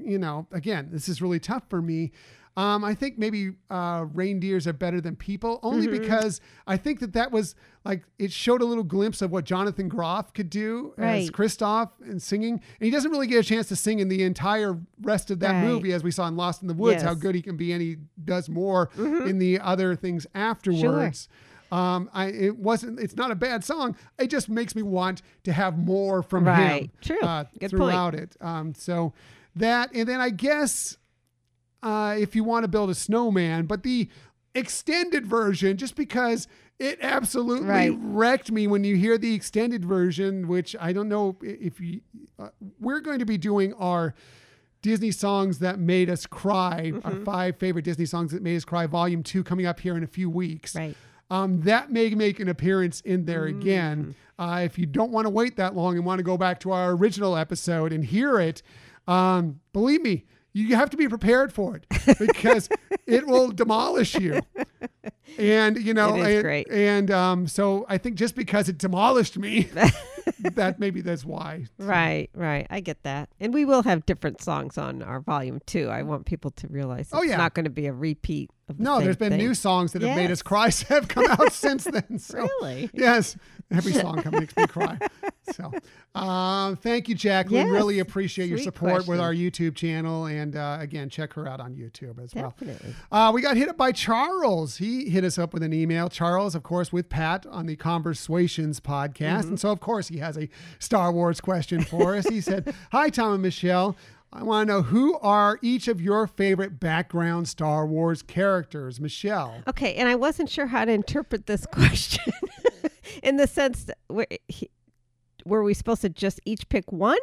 [0.00, 2.10] you know, again, this is really tough for me.
[2.60, 6.00] Um, I think maybe uh, reindeers are better than people, only Mm-hmm.
[6.02, 7.54] because I think that that was
[7.84, 11.32] like it showed a little glimpse of what Jonathan Groff could do as Right.
[11.32, 14.78] Kristoff and singing, and he doesn't really get a chance to sing in the entire
[15.00, 15.64] rest of that Right.
[15.64, 17.14] movie, as we saw in Lost in the Woods, how Yes.
[17.18, 17.22] Mm-hmm.
[17.26, 21.28] good he can be, and he does more in the other things afterwards.
[21.72, 22.98] Um, I it wasn't.
[22.98, 23.94] It's not a bad song.
[24.18, 27.20] It just makes me want to have more from him True.
[27.20, 27.70] uh, Good point.
[27.70, 28.36] throughout it.
[28.40, 29.12] Um, so
[29.54, 30.98] that, and then I guess
[31.82, 34.08] uh, if you want to build a snowman, but the
[34.54, 37.96] extended version, just because it absolutely Right.
[38.00, 42.00] wrecked me when you hear the extended version, which I don't know if you,
[42.38, 42.48] uh,
[42.80, 44.14] we're going to be doing our
[44.82, 47.24] Disney songs that made us cry, our Mm-hmm.
[47.24, 50.06] five favorite Disney songs that made us cry, volume two, coming up here in a
[50.08, 50.74] few weeks.
[50.74, 50.96] Right.
[51.30, 53.60] Um, that may make an appearance in there Mm.
[53.60, 54.14] again.
[54.38, 56.72] Uh, if you don't want to wait that long and want to go back to
[56.72, 58.62] our original episode and hear it,
[59.06, 61.86] um, believe me, you have to be prepared for it
[62.18, 62.68] because
[63.06, 64.40] it will demolish you.
[65.38, 66.70] and you know, and, great.
[66.70, 69.62] and um, so I think just because it demolished me,
[70.54, 71.66] that maybe that's why.
[71.78, 72.66] Right, right.
[72.70, 73.28] I get that.
[73.38, 75.88] And we will have different songs on our volume too.
[75.88, 77.36] I want people to realize it's Oh, yeah.
[77.36, 79.38] not going to be a repeat of the No, there's been thing.
[79.38, 82.18] new songs that have made us cry have come out since then.
[82.18, 82.88] So Really?
[82.94, 83.36] yes,
[83.70, 84.98] every song comes makes me cry.
[85.52, 85.72] So,
[86.14, 87.66] um, thank you, Jacqueline.
[87.66, 91.48] Yes, Really appreciate your sweet support with our YouTube channel, and uh, again, check her
[91.48, 92.50] out on YouTube as well.
[92.56, 92.94] Definitely.
[93.10, 94.76] Uh, we got hit up by Charles.
[94.76, 96.08] He hit us up with an email.
[96.08, 99.44] Charles, of course, with Pat on the Conversations podcast.
[99.48, 100.48] And so, of course, he has a
[100.78, 102.28] Star Wars question for us.
[102.28, 103.96] He said, Hi, Tom and Michelle.
[104.32, 109.00] I want to know who are each of your favorite background Star Wars characters?
[109.00, 109.62] Michelle.
[109.66, 112.32] Okay, and I wasn't sure how to interpret this question
[113.22, 114.70] in the sense that were, he,
[115.44, 117.18] were we supposed to just each pick one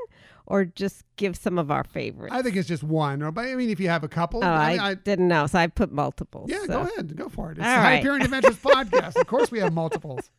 [0.47, 2.33] or just give some of our favorites?
[2.35, 3.21] I think it's just one.
[3.23, 5.47] Or, but I mean, if you have a couple, Oh, I, mean, I- didn't know,
[5.47, 6.49] so I put multiples.
[6.51, 6.67] yeah, so.
[6.67, 7.57] go ahead, go for it.
[7.57, 7.95] It's All the right.
[7.97, 9.15] Hyperion Adventures podcast.
[9.15, 10.29] Of course, we have multiples.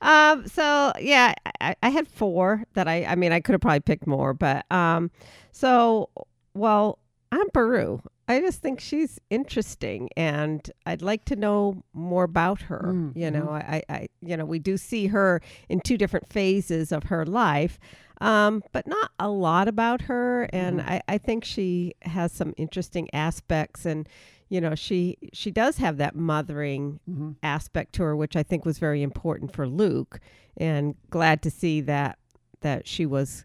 [0.00, 3.80] Um, so yeah, I, I had four that I, I mean, I could have probably
[3.80, 5.10] picked more, but um,
[5.52, 6.10] so
[6.54, 6.98] well,
[7.32, 8.00] Aunt Beru.
[8.26, 12.84] I just think she's interesting, and I'd like to know more about her.
[12.86, 16.26] Mm, You know, I, I, I, you know, we do see her in two different
[16.32, 17.78] phases of her life,
[18.22, 20.44] um, but not a lot about her.
[20.54, 24.08] And I, I think she has some interesting aspects, and
[24.48, 28.64] you know, she she does have that mothering hmm aspect to her, which I think
[28.64, 30.20] was very important for Luke,
[30.56, 32.18] and glad to see that
[32.60, 33.44] that she was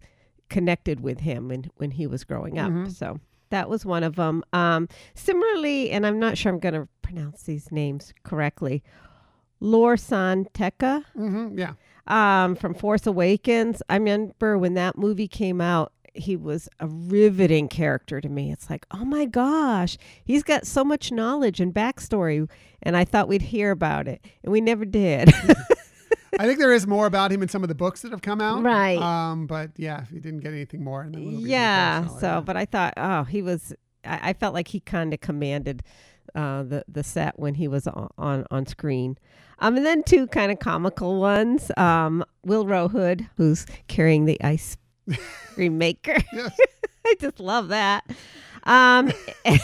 [0.49, 2.71] connected with him when when he was growing up.
[2.71, 2.91] Mhm.
[2.91, 3.19] So
[3.49, 4.43] that was one of them.
[4.53, 8.83] Um, similarly, and I'm not sure I'm going to pronounce these names correctly.
[9.59, 11.73] Lor San Tekka hmm Yeah.
[12.07, 13.81] um, from Force Awakens.
[13.89, 18.51] I remember when that movie came out, he was a riveting character to me.
[18.51, 22.49] It's like, oh my gosh, he's got so much knowledge and backstory,
[22.81, 25.33] and I thought we'd hear about it, and we never did.
[26.39, 28.39] I think there is more about him in some of the books that have come
[28.39, 28.63] out.
[28.63, 28.97] Right.
[28.97, 31.49] Um, but yeah, he didn't get anything more in the movie.
[31.49, 32.07] yeah.
[32.07, 33.73] So, but I thought, oh, he was.
[34.05, 35.83] I, I felt like he kind of commanded
[36.35, 39.17] uh, the the set when he was on on, on screen.
[39.59, 41.71] Um, and then two kind of comical ones.
[41.75, 44.77] Um, Will Hood, who's carrying the ice
[45.53, 46.15] cream maker.
[46.33, 46.57] Yes.
[47.05, 48.03] I just love that.
[48.63, 49.11] Um,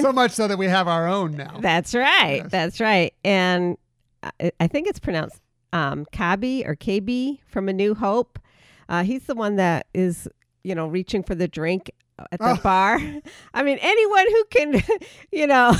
[0.00, 1.58] so much so that we have our own now.
[1.60, 2.38] that's right.
[2.42, 2.50] Yes.
[2.50, 3.14] That's right.
[3.24, 3.76] And
[4.22, 5.40] I, I think it's pronounced
[5.72, 8.38] um, Kabi or KB from A New Hope.
[8.88, 10.28] Uh, he's the one that is,
[10.62, 11.90] you know, reaching for the drink
[12.32, 12.56] at the Oh.
[12.62, 12.98] bar.
[13.54, 14.82] I mean, anyone who can,
[15.32, 15.72] you know,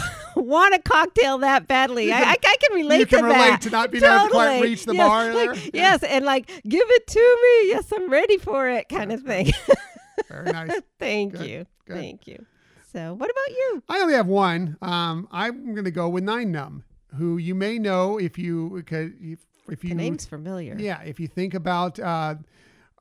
[0.45, 3.37] want a cocktail that badly, I, can- I, I can relate you can to relate
[3.39, 3.61] that.
[3.63, 5.65] to not being able to quite reach the Yes, bar like.
[5.65, 5.71] Yeah.
[5.75, 7.69] Yes, and like, give it to me.
[7.71, 9.53] Yes, I'm ready for it, kind of thing.
[10.29, 10.73] Very nice.
[10.99, 11.67] Thank Good, you.
[11.87, 11.97] good.
[11.97, 12.45] Thank you.
[12.93, 13.83] So, what about you?
[13.89, 14.77] I only have one.
[14.81, 16.83] Um, I'm going to go with Nien Nunb,
[17.17, 20.77] who you may know if you if, if you The name's familiar.
[20.79, 22.37] yeah if you think about uh,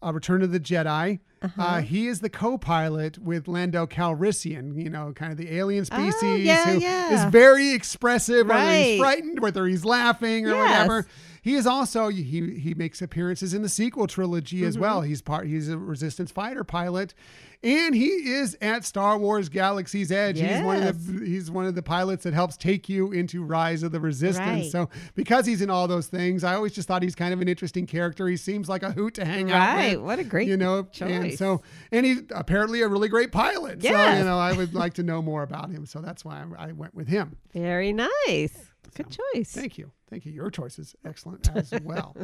[0.03, 1.19] uh, Return of the Jedi.
[1.43, 1.77] Uh Uh-huh.
[1.81, 6.35] he is the co-pilot with Lando Calrissian, you know, kind of the alien species Oh,
[6.35, 7.29] yeah, who is yeah.
[7.29, 10.87] very expressive, whether he's frightened, whether he's laughing or Yes.
[10.87, 11.07] whatever.
[11.43, 14.81] He is also he he makes appearances in the sequel trilogy as Mm-hmm.
[14.81, 15.01] well.
[15.01, 17.13] He's part he's a resistance fighter pilot,
[17.61, 20.39] and he is at Star Wars Galaxy's Edge.
[20.39, 23.83] He's one of the he's one of the pilots that helps take you into Rise
[23.83, 24.47] of the Resistance.
[24.47, 24.71] Right.
[24.71, 27.49] So because he's in all those things, I always just thought he's kind of an
[27.49, 28.25] interesting character.
[28.29, 30.01] He seems like a hoot to hang out with Right.
[30.01, 31.37] What a great you know and choice.
[31.37, 35.03] so and he's apparently a really great pilot so you know i would like to
[35.03, 38.71] know more about him so that's why i, I went with him Very nice.
[38.93, 39.51] Good choice.
[39.51, 39.91] thank you.
[40.09, 40.31] Thank you.
[40.31, 42.15] Your choice is excellent as well.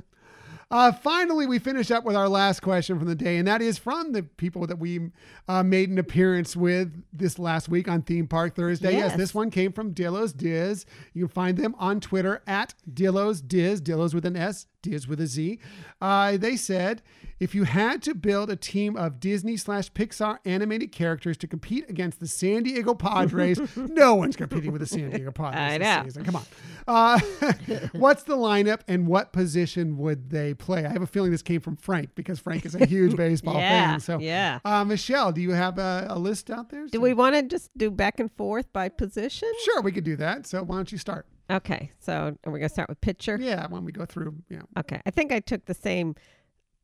[0.71, 3.79] Uh, finally we finish up with our last question from the day and that is
[3.79, 5.09] from the people that we
[5.47, 8.91] uh, made an appearance with this last week on theme park thursday.
[8.91, 9.17] Yes, Yes.
[9.17, 10.85] this one came from dillos diz.
[11.13, 15.19] You can find them on twitter at dillos diz dillos with an s diz with
[15.19, 15.59] a z
[16.01, 17.01] uh, they said
[17.39, 21.89] if you had to build a team of Disney slash Pixar animated characters to compete
[21.89, 25.87] against the San Diego Padres, no one's competing with the San Diego Padres I this
[25.87, 26.03] know.
[26.03, 26.25] season.
[26.25, 26.43] Come on.
[26.85, 27.19] Uh,
[27.93, 30.85] what's the lineup and what position would they play?
[30.85, 33.91] I have a feeling this came from Frank because Frank is a huge baseball Yeah,
[33.91, 33.99] fan.
[34.01, 34.59] So, yeah.
[34.65, 36.87] uh, Michelle, do you have a, a list out there?
[36.87, 39.47] Do we want to just do back and forth by position?
[39.63, 40.45] Sure, we could do that.
[40.45, 41.25] So, why don't you start?
[41.49, 41.91] Okay.
[41.99, 43.37] So we're going to start with pitcher.
[43.41, 45.01] Yeah, when we go through, yeah, Okay.
[45.05, 46.15] I think I took the same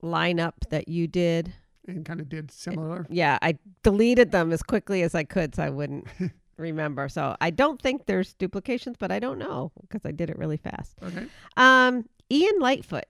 [0.04, 1.54] lineup that you did.
[1.88, 3.06] and kind of did similar.
[3.10, 3.38] Yeah.
[3.42, 6.08] I deleted them as quickly as I could so I wouldn't
[6.58, 7.10] remember.
[7.10, 10.58] So I don't think there's duplications, but I don't know because I did it really
[10.58, 10.96] fast.
[11.04, 11.26] Okay.
[11.58, 13.06] Um, Ian Lightfoot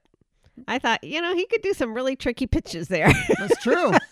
[0.68, 3.12] I thought, you know, he could do some really tricky pitches there.
[3.38, 3.92] That's true.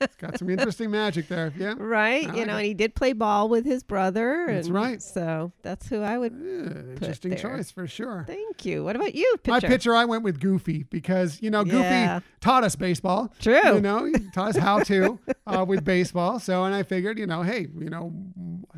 [0.00, 1.52] it's got some interesting magic there.
[1.56, 1.74] Yeah.
[1.78, 2.28] right?
[2.28, 2.58] I you like know, it.
[2.58, 4.44] and he did play ball with his brother.
[4.48, 5.00] That's and right.
[5.00, 6.32] So that's who I would.
[6.32, 8.24] Yeah, interesting choice for sure.
[8.26, 8.84] Thank you.
[8.84, 9.68] What about you, My pitcher?
[9.72, 12.20] pitcher, I went with Goofy because you know Goofy Yeah.
[12.40, 13.32] taught us baseball.
[13.40, 13.76] True.
[13.76, 16.38] You know, he taught us how to uh, with baseball.
[16.40, 18.12] So, and I figured, you know, hey, you know,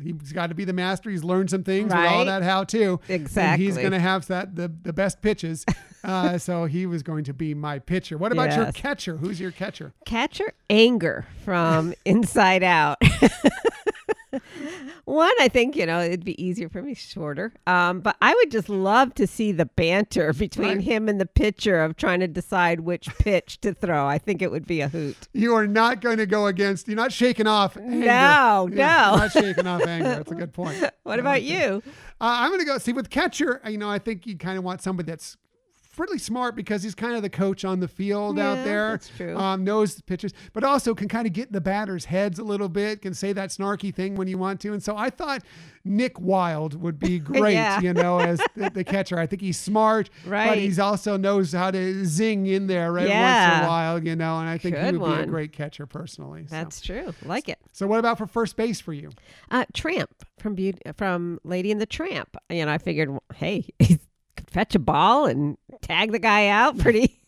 [0.01, 1.09] he's got to be the master.
[1.09, 2.25] He's learned some things with all Right.
[2.25, 3.01] that how to.
[3.09, 3.65] And Exactly.
[3.65, 5.65] he's going to have that the the best pitches.
[6.07, 8.17] Uh, so he was going to be my pitcher.
[8.17, 9.17] What about your catcher?
[9.17, 9.93] Who's your catcher?
[10.05, 12.97] Catcher Anger from Inside Out.
[15.05, 17.53] One, I think, you know, it'd be easier for me, shorter.
[17.65, 20.81] Um, but I would just love to see the banter between Right.
[20.81, 24.05] him and the pitcher of trying to decide which pitch to throw.
[24.05, 25.15] I think it would be a hoot.
[25.33, 26.87] You are not going to go against.
[26.87, 27.77] You're not shaking off.
[27.77, 28.05] Anger.
[28.05, 29.17] No, Yeah, no.
[29.17, 30.09] not shaking off anger.
[30.09, 30.83] That's a good point.
[31.03, 31.81] What about you?
[32.19, 33.61] Uh, I'm going to go see with catcher.
[33.67, 35.37] You know, I think you kind of want somebody that's
[35.99, 38.91] really smart because he's kind of the coach on the field out there.
[38.91, 39.37] that's true.
[39.37, 42.43] Um, knows the pitchers, but also can kind of get in the batters' heads a
[42.43, 43.01] little bit.
[43.01, 44.73] Can say that snarky thing when you want to.
[44.73, 45.43] And so I thought
[45.83, 47.53] Nick Wilde would be great.
[47.53, 47.79] Yeah.
[47.81, 49.19] You know, as the, the catcher.
[49.19, 50.47] I think he's smart, right.
[50.47, 54.03] but he's also knows how to zing in there right once in a while.
[54.03, 56.45] You know, and I think he Good would be a great catcher personally.
[56.47, 56.55] so.
[56.55, 57.13] That's true.
[57.25, 57.59] Like it.
[57.71, 57.87] so.
[57.87, 59.11] What about for first base for you?
[59.49, 62.35] Uh, Tramp from Beauty, from Lady and the Tramp.
[62.49, 63.99] You know, I figured, well, hey, he
[64.49, 67.19] fetch a ball and tag the guy out pretty,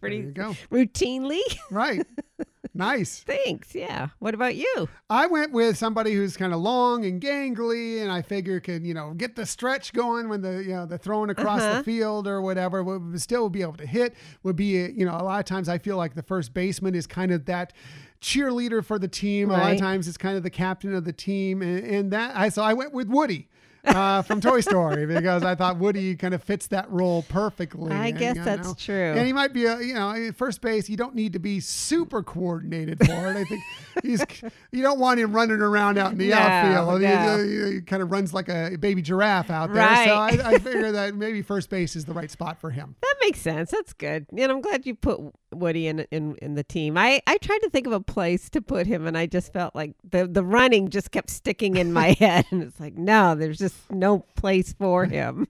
[0.00, 0.22] pretty
[0.70, 1.40] routinely.
[1.70, 2.06] Right.
[2.74, 3.20] nice.
[3.24, 3.74] Thanks.
[3.74, 4.08] Yeah.
[4.20, 4.88] What about you?
[5.10, 8.94] I went with somebody who's kind of long and gangly, and I figure can you
[8.94, 11.78] know get the stretch going when the you know the throwing across Uh-huh.
[11.78, 12.82] the field or whatever.
[12.84, 14.14] Would still be able to hit.
[14.44, 17.06] Would be you know a lot of times I feel like the first baseman is
[17.06, 17.72] kind of that
[18.20, 19.50] cheerleader for the team.
[19.50, 22.36] A lot of times it's kind of the captain of the team, and, and that
[22.36, 23.48] I so I went with Woody.
[23.88, 27.92] Uh, from Toy Story because I thought Woody kind of fits that role perfectly.
[27.92, 29.12] I and, guess you that's know, true.
[29.16, 32.22] And he might be a, you know, first base, you don't need to be super
[32.22, 33.36] coordinated for it.
[33.36, 33.62] I think
[34.02, 34.24] he's,
[34.72, 37.00] you don't want him running around out in the No, outfield.
[37.00, 37.68] He- no.
[37.68, 39.84] He, he kind of runs like a baby giraffe out there.
[39.84, 40.06] Right.
[40.06, 42.96] So I, I figure that maybe first base is the right spot for him.
[43.00, 43.70] That makes sense.
[43.70, 44.26] That's good.
[44.36, 45.20] And I'm glad you put
[45.52, 46.98] Woody in in, in the team.
[46.98, 49.74] I, I tried to think of a place to put him, and I just felt
[49.74, 52.44] like the, the running just kept sticking in my head.
[52.50, 55.46] And it's like, no, there's just no place for him.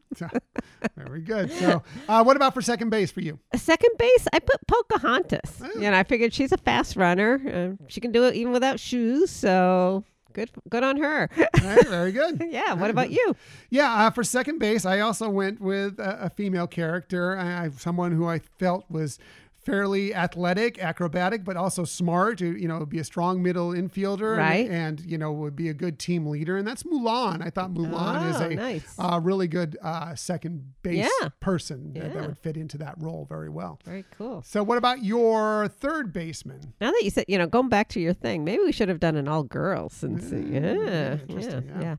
[0.96, 1.50] Very good.
[1.52, 3.38] So, uh, what about for second base for you?
[3.54, 5.60] Second base, I put Pocahontas.
[5.62, 5.70] Oh.
[5.74, 7.76] You know, I figured she's a fast runner.
[7.80, 9.30] Uh, she can do it even without shoes.
[9.30, 11.28] So good, good on her.
[11.36, 12.42] Right, very good.
[12.50, 12.74] yeah.
[12.74, 13.34] What about you?
[13.70, 17.70] Yeah, uh, for second base, I also went with a, a female character, I, I-
[17.70, 19.18] someone who I felt was
[19.64, 22.40] fairly athletic, acrobatic, but also smart.
[22.40, 24.70] You know, be a strong middle infielder, and- Right.
[24.70, 27.44] And, you know would be a good team leader, and that's Mulan.
[27.44, 28.94] I thought Mulan is Oh, a nice.
[28.98, 31.28] uh, really good uh, second base Yeah.
[31.40, 33.78] person that, that would fit into that role very well.
[33.84, 34.42] Very cool.
[34.42, 36.72] So, what about your third baseman?
[36.80, 39.00] Now that you said, you know, going back to your thing, maybe we should have
[39.00, 41.80] done an all girls since, Mm, yeah, yeah, yeah, interesting, yeah.
[41.82, 41.96] yeah.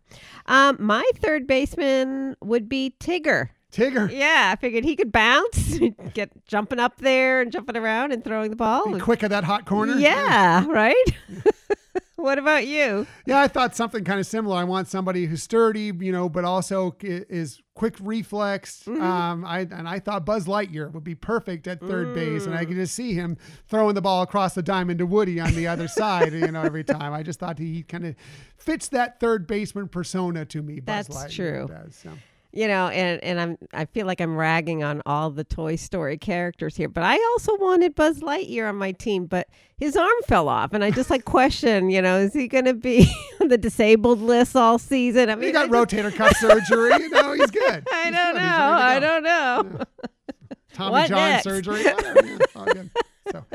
[0.70, 3.49] Um, my third baseman would be Tigger.
[3.72, 4.09] Tigger.
[4.11, 5.78] Yeah, I figured he could bounce,
[6.13, 8.91] get jumping up there and jumping around and throwing the ball.
[8.91, 9.95] Be quick at that hot corner.
[9.97, 10.95] Yeah, right.
[12.15, 13.05] what about you?
[13.26, 14.57] Yeah, I thought something kind of similar.
[14.57, 18.84] I want somebody who's sturdy, you know, but also is quick reflex.
[18.86, 19.01] Mm-hmm.
[19.01, 22.65] Um, I and I thought Buzz Lightyear would be perfect at third base, and I
[22.65, 22.67] Mm.
[22.70, 23.38] could just see him
[23.70, 26.34] throwing the ball across the diamond to Woody on the other side.
[26.34, 27.13] You know, every time.
[27.13, 28.15] I just thought he kind of
[28.57, 30.80] fits that third baseman persona to me.
[30.82, 31.67] Buzz That's Lightyear true.
[31.67, 32.09] Does, so.
[32.52, 36.18] You know, and and I'm I feel like I'm ragging on all the Toy Story
[36.18, 39.47] characters here, but I also wanted Buzz Lightyear on my team, but
[39.78, 42.74] his arm fell off, and I just like question, you know, is he going to
[42.74, 43.08] be
[43.41, 45.30] on the disabled list all season?
[45.30, 46.89] I mean, He got I just- rotator cuff surgery.
[47.04, 47.88] You know, he's good.
[47.93, 48.41] I He's don't good.
[48.41, 48.72] know.
[48.74, 49.86] I don't know.
[50.74, 51.43] Tommy What John next?
[51.43, 51.84] surgery.
[51.84, 52.26] Whatever.
[52.26, 52.84] Yeah.
[53.32, 53.45] So,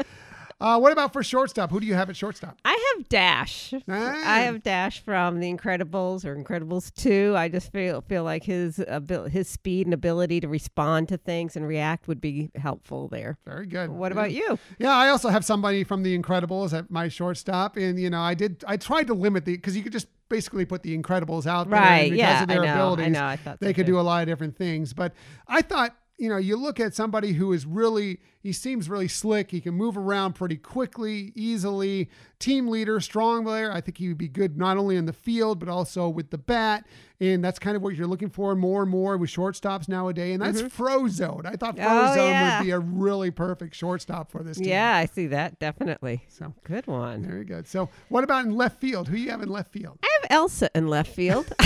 [0.65, 1.71] uh, what about for shortstop?
[1.71, 2.59] Who do you have at shortstop?
[2.65, 3.75] I have Dash.
[3.87, 4.23] Ah.
[4.25, 7.35] I have Dash from The Incredibles or Incredibles 2.
[7.37, 11.55] I just feel feel like his abil- his speed and ability to respond to things
[11.55, 13.37] and react would be helpful there.
[13.45, 13.91] Very good.
[13.91, 14.19] What Yeah.
[14.19, 14.59] about you?
[14.79, 18.33] Yeah, I also have somebody from The Incredibles at my shortstop, and you know, I
[18.35, 18.65] did.
[18.67, 21.79] I tried to limit the because you could just basically put The Incredibles out there,
[21.79, 23.87] Right, because yeah, of their I know, I abilities, know, I thought they so could
[23.87, 23.93] too.
[23.93, 24.95] do a lot of different things.
[24.95, 25.12] But
[25.47, 29.51] I thought, you know, you look at somebody who is really, he seems really slick.
[29.51, 32.09] He can move around pretty quickly, easily.
[32.39, 33.73] Team leader, strong player.
[33.73, 36.39] I think he would be good not only in the field but also with the
[36.39, 36.87] bat.
[37.21, 40.35] And that's kind of what you're looking for more and more with shortstops nowadays.
[40.35, 41.47] And that's Frozone.
[41.47, 41.87] I thought Mm-hmm.
[41.87, 42.59] Oh, Frozone yeah.
[42.59, 44.69] would be a really perfect shortstop for this team.
[44.69, 46.25] Yeah, I see that definitely.
[46.29, 47.25] So Good one.
[47.25, 47.67] very good.
[47.67, 49.09] So, what about in left field?
[49.09, 49.99] Who you have in left field?
[50.03, 51.53] I have Elsa in left field.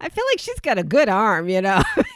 [0.00, 1.82] I feel like she's got a good arm, you know.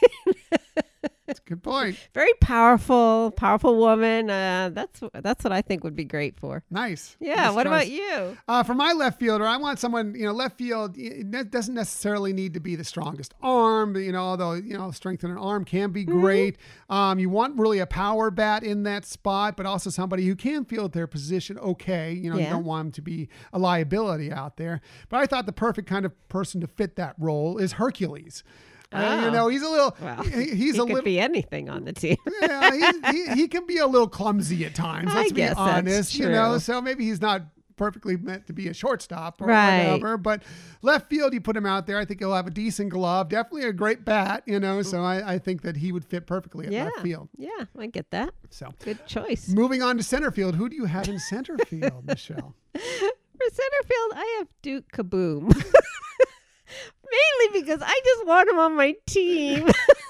[1.69, 2.09] That's a good point.
[2.15, 4.31] Very powerful, powerful woman.
[4.31, 6.65] Uh, that's that's what I think would be great for.
[6.71, 7.17] Nice.
[7.21, 7.35] Yeah.
[7.35, 7.67] Nice what choice.
[7.67, 8.37] about you?
[8.49, 12.33] Uh, for my left fielder, I want someone, you know, left field it doesn't necessarily
[12.33, 15.39] need to be the strongest arm, but, you know, although, you know, strength in an
[15.39, 16.21] arm can be Mm-hmm.
[16.21, 16.57] great.
[16.89, 20.65] Um, you want really a power bat in that spot, but also somebody who can
[20.65, 22.13] field their position okay.
[22.13, 24.81] You know, you don't want them to be a liability out there.
[25.09, 28.43] But I thought the perfect kind of person to fit that role is Hercules.
[28.91, 29.31] Uh, you Oh.
[29.31, 31.93] know, he's a little, Well, he- he's he a could little, be anything on the
[31.93, 32.17] team.
[32.43, 35.11] yeah, he, he, he can be a little clumsy at times.
[35.13, 36.59] I Let's be guess that's honest, you know.
[36.59, 37.43] So maybe he's not
[37.77, 39.85] perfectly meant to be a shortstop or Right.
[39.87, 40.17] whatever.
[40.17, 40.43] But
[40.83, 41.97] left field, you put him out there.
[41.99, 44.83] I think he'll have a decent glove, definitely a great bat, you know.
[44.83, 46.85] So I, I think that he would fit perfectly at yeah.
[46.87, 47.29] left field.
[47.37, 48.33] Yeah, I get that.
[48.51, 49.49] So Good choice.
[49.51, 52.55] moving on to center field, who do you have in center field, Michelle?
[52.73, 52.81] For
[53.53, 55.55] center field, I have Duke Kaboom.
[57.11, 59.69] Mainly because I just want him on my team.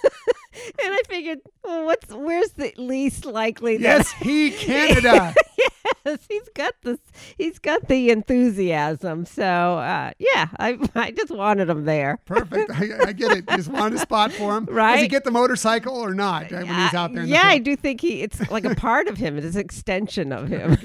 [0.85, 5.35] and I figured, well, what's where's the least likely that yes, he Canada.
[6.05, 6.99] yes, he's got this
[7.37, 9.27] he's got the enthusiasm.
[9.27, 12.19] So uh, yeah, I I just wanted him there.
[12.25, 12.71] Perfect.
[12.71, 13.45] I, I get it.
[13.51, 14.67] You just wanted a spot for him.
[14.67, 14.95] right?
[14.95, 17.25] Does he get the motorcycle or not when he's out there?
[17.25, 19.39] In yeah, the I do think he it's like a part of him.
[19.39, 20.79] It's an extension of him.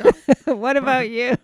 [0.45, 1.37] what about you?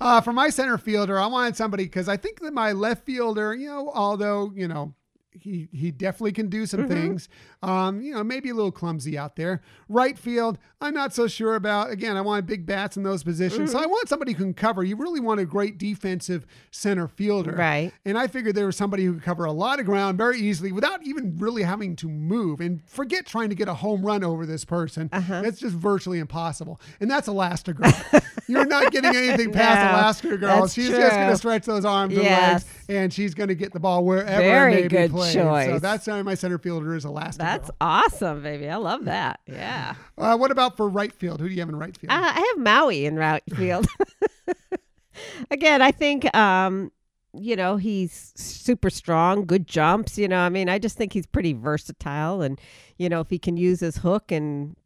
[0.00, 3.54] Uh, for my center fielder, I wanted somebody because I think that my left fielder,
[3.54, 4.94] you know, although you know
[5.38, 7.28] he he definitely can do some things,
[7.62, 9.60] um, you know, maybe a little clumsy out there.
[9.88, 11.90] Right field, I'm not so sure about.
[11.90, 14.82] Again, I want big bats in those positions, so I want somebody who can cover.
[14.84, 17.92] You really want a great defensive center fielder, Right.
[18.04, 20.72] And I figured there was somebody who could cover a lot of ground very easily
[20.72, 22.60] without even really having to move.
[22.60, 25.08] And forget trying to get a home run over this person.
[25.12, 25.42] Uh-huh.
[25.42, 26.80] That's just virtually impossible.
[27.00, 28.22] And that's Elastigirl.
[28.46, 30.40] You're not getting anything past No, Elastigirl.
[30.60, 32.24] that's She's just going to stretch those arms Yes.
[32.24, 35.08] and legs, and she's going to get the ball wherever Very it may be Very
[35.08, 35.32] good.
[35.32, 35.80] So choice.
[35.80, 37.36] that's why my center fielder is Elastigirl.
[37.38, 38.68] That's awesome, baby.
[38.68, 39.40] I love that.
[39.46, 39.94] Yeah.
[40.18, 41.40] uh, what about for right field?
[41.40, 42.12] Who do you have in right field?
[42.12, 43.86] Uh, I have Maui in right field.
[45.50, 46.90] Again, I think um,
[47.32, 50.18] you know he's super strong, good jumps.
[50.18, 52.60] You know, I mean, I just think he's pretty versatile, and
[52.98, 54.76] you know, if he can use his hook and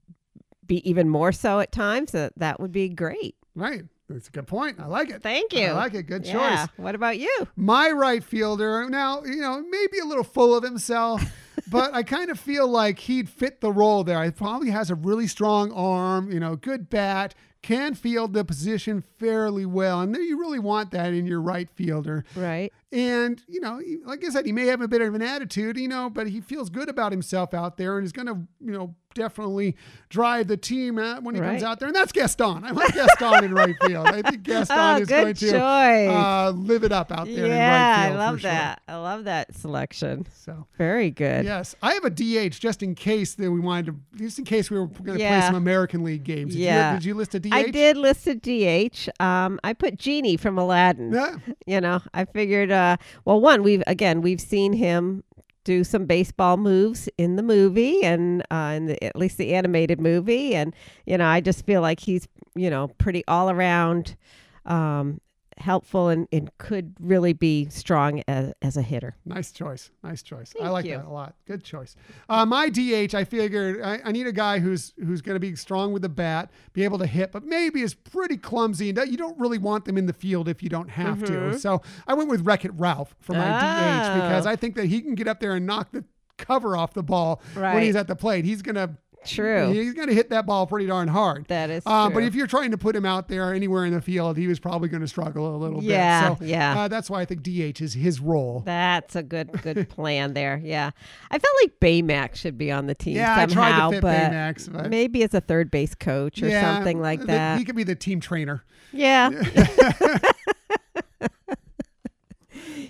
[0.66, 3.36] be even more so at times, that that would be great.
[3.54, 3.84] right.
[4.08, 4.80] That's a good point.
[4.80, 5.22] I like it.
[5.22, 5.66] Thank you.
[5.66, 6.04] I like it.
[6.04, 6.32] Good Yeah.
[6.64, 6.68] choice.
[6.76, 7.46] What about you?
[7.56, 11.22] My right fielder, now, you know, maybe a little full of himself,
[11.70, 14.24] but I kind of feel like he'd fit the role there.
[14.24, 19.02] He probably has a really strong arm, you know, good bat, can field the position
[19.18, 20.00] fairly well.
[20.00, 22.24] And you really want that in your right fielder.
[22.34, 22.72] Right.
[22.90, 25.88] And, you know, like I said, he may have a bit of an attitude, you
[25.88, 28.94] know, but he feels good about himself out there and is going to, you know,
[29.14, 29.74] definitely
[30.10, 31.88] drive the team when he comes out there.
[31.88, 32.64] And that's Gaston.
[32.64, 34.06] I like Gaston in right field.
[34.06, 35.58] I think Gaston Oh, is going to choice.
[35.58, 38.18] uh, live it up out there in yeah, right I field.
[38.18, 38.50] love for sure.
[38.50, 38.82] that.
[38.86, 40.26] I love that selection.
[40.34, 41.44] So, Very good.
[41.44, 44.70] yes, I have a DH just in case that we wanted to, just in case
[44.70, 46.54] we were going to play some American League games.
[46.54, 46.92] Did, Yeah.
[46.94, 47.52] you, did you list a DH?
[47.52, 49.08] I did list a DH.
[49.20, 51.12] Um, I put Genie from Aladdin.
[51.12, 51.36] Yeah.
[51.66, 55.22] you know i figured uh well one we've again we've seen him
[55.64, 60.00] do some baseball moves in the movie and uh in the, at least the animated
[60.00, 60.54] movie.
[60.54, 60.74] And
[61.04, 64.16] you know i just feel like he's you know pretty all around
[64.64, 65.20] um
[65.60, 69.90] helpful and, and could really be strong as, as a hitter Nice choice.
[70.02, 70.54] Nice choice.
[70.62, 70.96] I like you.
[70.96, 71.34] that a lot.
[71.46, 71.96] Good choice.
[72.28, 75.54] Uh, my DH, I figured I, I need a guy who's who's going to be
[75.56, 78.90] strong with the bat, be able to hit, but maybe is pretty clumsy.
[78.90, 81.58] And you don't really want them in the field if you don't have to.
[81.58, 84.50] So I went with Wreck It Ralph for my DH because Oh.
[84.50, 86.04] I think that he can get up there and knock the
[86.36, 87.42] cover off the ball
[87.74, 88.44] when he's at the plate.
[88.44, 88.96] He's gonna
[89.26, 91.44] true he's gonna hit that ball pretty darn hard.
[91.48, 92.14] that is Uh, true.
[92.14, 94.58] but if you're trying to put him out there anywhere in the field, he was
[94.58, 96.38] probably going to struggle a little Yeah, bit.
[96.38, 96.78] So yeah.
[96.80, 98.62] uh, that's why I think DH is his role.
[98.64, 100.90] that's a good good plan there yeah
[101.30, 104.02] i felt like baymax should be on the team Yeah, I tried to somehow fit
[104.02, 107.58] but Baymax, but- maybe as a third base coach or Yeah, something like th- that
[107.58, 108.62] He could be the team trainer.
[108.92, 109.30] Yeah.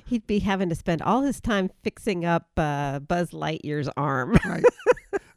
[0.07, 4.39] He'd be having to spend all his time fixing up uh, Buzz Lightyear's arm.
[4.47, 4.65] Right.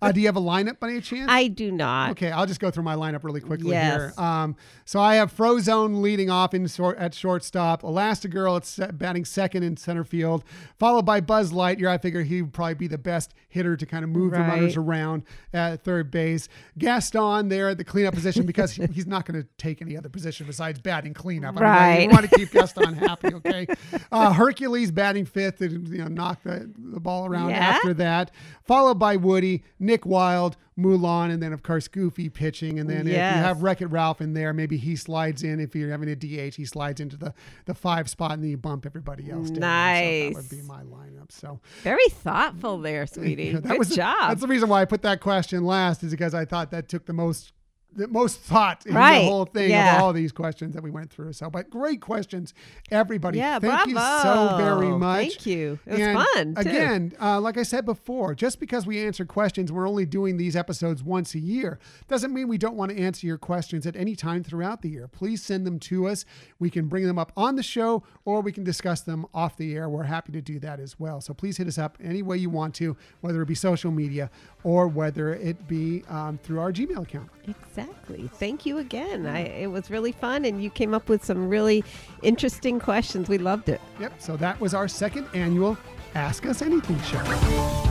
[0.01, 1.27] Uh, do you have a lineup by any chance?
[1.31, 2.11] I do not.
[2.11, 3.95] Okay, I'll just go through my lineup really quickly Yes.
[4.15, 4.23] here.
[4.23, 9.25] Um, so I have Frozone leading off in short, at shortstop, Elastigirl at se- batting
[9.25, 10.43] second in center field,
[10.79, 11.87] followed by Buzz Lightyear.
[11.87, 14.75] I figure he would probably be the best hitter to kind of move the runners
[14.77, 15.23] around
[15.53, 16.47] at third base.
[16.77, 20.09] Gaston there at the cleanup position because he- he's not going to take any other
[20.09, 21.55] position besides batting cleanup.
[21.57, 22.07] I mean, Right.
[22.07, 23.67] we want to keep Gaston happy, okay?
[24.11, 27.57] Uh, Hercules batting fifth and you know knock the, the ball around Yeah.
[27.57, 28.31] after that,
[28.63, 29.63] followed by Woody.
[29.79, 32.79] Nick Wilde, Mulan, and then of course Goofy pitching.
[32.79, 35.59] And then if you have Wreck It Ralph in there, maybe he slides in.
[35.59, 37.33] If you're having a DH, he slides into the
[37.65, 39.55] the five spot, and then you bump everybody else down.
[39.55, 41.31] So that would be my lineup.
[41.31, 43.51] So Very thoughtful there, sweetie.
[43.53, 44.29] that Good was job.
[44.29, 47.05] that's the reason why I put that question last, is because I thought that took
[47.05, 47.53] the most
[47.93, 49.19] the most thought in Right.
[49.19, 49.97] the whole thing Yeah.
[49.97, 51.33] of all these questions that we went through.
[51.33, 52.53] So, but great questions,
[52.89, 53.37] everybody.
[53.37, 55.17] yeah, Thank you so very much.
[55.35, 55.79] Thank you.
[55.85, 56.65] It was And fun.
[56.67, 60.55] Again, uh, like I said before, just because we answer questions, we're only doing these
[60.55, 64.15] episodes once a year, doesn't mean we don't want to answer your questions at any
[64.15, 65.07] time throughout the year.
[65.07, 66.25] Please send them to us.
[66.59, 69.75] We can bring them up on the show or we can discuss them off the
[69.75, 69.89] air.
[69.89, 71.19] We're happy to do that as well.
[71.21, 74.29] So please hit us up any way you want to, whether it be social media
[74.63, 77.29] or whether it be um, through our Gmail account.
[77.47, 78.29] Exactly.
[78.35, 79.25] Thank you again.
[79.25, 81.83] I, it was really fun, and you came up with some really
[82.21, 83.29] interesting questions.
[83.29, 83.81] We loved it.
[83.99, 84.13] Yep.
[84.19, 85.77] So that was our second annual
[86.13, 87.90] Ask Us Anything show.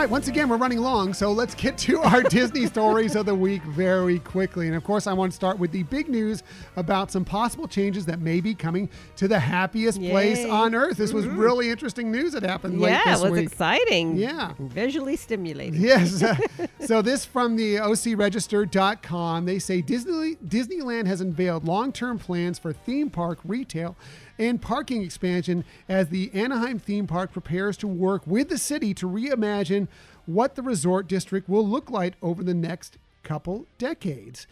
[0.00, 3.34] Right, once again, we're running long, so let's get to our Disney stories of the
[3.34, 4.66] week very quickly.
[4.66, 6.42] And of course, I want to start with the big news
[6.76, 10.96] about some possible changes that may be coming to the happiest place on earth.
[10.96, 11.38] This was mm-hmm.
[11.38, 13.42] really interesting news that happened late yeah, it was week.
[13.42, 14.16] exciting.
[14.16, 14.54] Yeah.
[14.58, 15.82] Visually stimulating.
[15.82, 16.24] Yes.
[16.86, 19.44] so this from the ocregister.com.
[19.44, 23.96] They say Disney Disneyland has unveiled long-term plans for theme park retail
[24.40, 29.06] and parking expansion as the Anaheim theme park prepares to work with the city to
[29.06, 29.86] reimagine
[30.24, 34.46] what the resort district will look like over the next couple decades.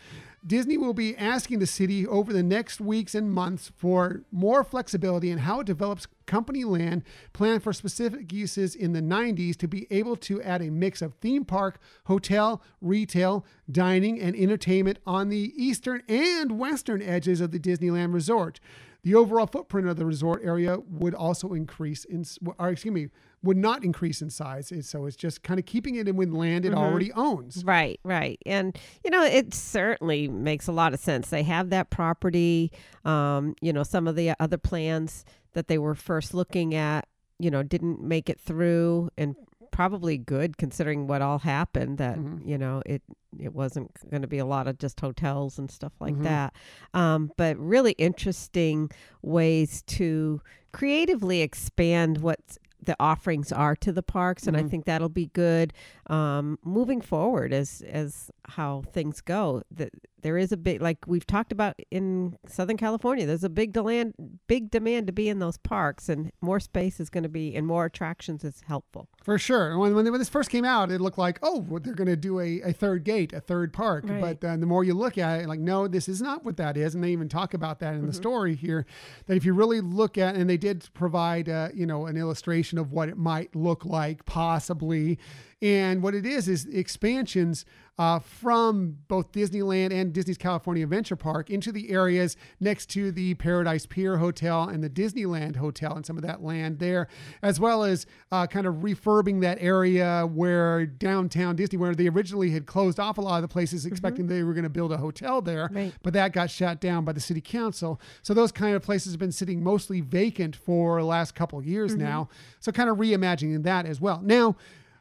[0.47, 5.31] Disney will be asking the city over the next weeks and months for more flexibility
[5.31, 9.87] in how it develops company land planned for specific uses in the 90s to be
[9.91, 15.53] able to add a mix of theme park, hotel, retail, dining, and entertainment on the
[15.57, 18.61] eastern and western edges of the Disneyland resort.
[19.09, 22.27] The overall footprint of the resort area would also increase in,
[22.59, 23.09] or excuse me,
[23.43, 24.71] would not increase in size.
[24.83, 27.65] So it's just kind of keeping it in with land it already owns.
[27.65, 28.39] Right, right.
[28.45, 31.31] And, you know, it certainly makes a lot of sense.
[31.31, 32.71] They have that property.
[33.07, 37.51] Um, you know, some of the other plans that they were first looking at, you
[37.51, 39.37] know, didn't make it through and
[39.79, 43.01] probably good considering what all happened that, you know, it
[43.39, 46.53] it wasn't going to be a lot of just hotels and stuff like that.
[46.95, 48.91] Um, but really interesting
[49.23, 50.41] ways to
[50.73, 55.73] creatively expand what's the offerings are to the parks and i think that'll be good
[56.07, 59.63] um, moving forward as as how things go.
[59.71, 59.91] That
[60.23, 64.15] there is a big like we've talked about in southern california there's a big demand
[64.47, 67.67] big demand to be in those parks and more space is going to be and
[67.67, 69.77] more attractions is helpful For sure.
[69.79, 72.41] When, when, when this first came out, it looked like, oh, they're going to do
[72.41, 74.05] a, a third gate, a third park.
[74.09, 74.21] Right.
[74.21, 76.79] But uh, the more you look at it, like, no, this is not what that
[76.79, 76.95] is.
[76.95, 78.87] And they even talk about that in the story here.
[79.27, 82.79] That if you really look at, and they did provide, uh, you know, an illustration
[82.79, 85.19] of what it might look like, possibly.
[85.61, 87.67] And what it is is expansions
[87.99, 93.35] uh, from both Disneyland and Disney's California Adventure Park into the areas next to the
[93.35, 97.09] Paradise Pier Hotel and the Disneyland Hotel and some of that land there,
[97.43, 102.51] as well as uh, kind of refurbing that area where downtown Disney, where they originally
[102.51, 104.97] had closed off a lot of the places, expecting they were going to build a
[104.97, 105.93] hotel there, Right.
[106.03, 108.01] but that got shut down by the city council.
[108.23, 111.67] So those kind of places have been sitting mostly vacant for the last couple of
[111.67, 112.03] years Mm-hmm.
[112.03, 112.29] now.
[112.61, 114.21] So kind of reimagining that as well.
[114.23, 114.57] Now,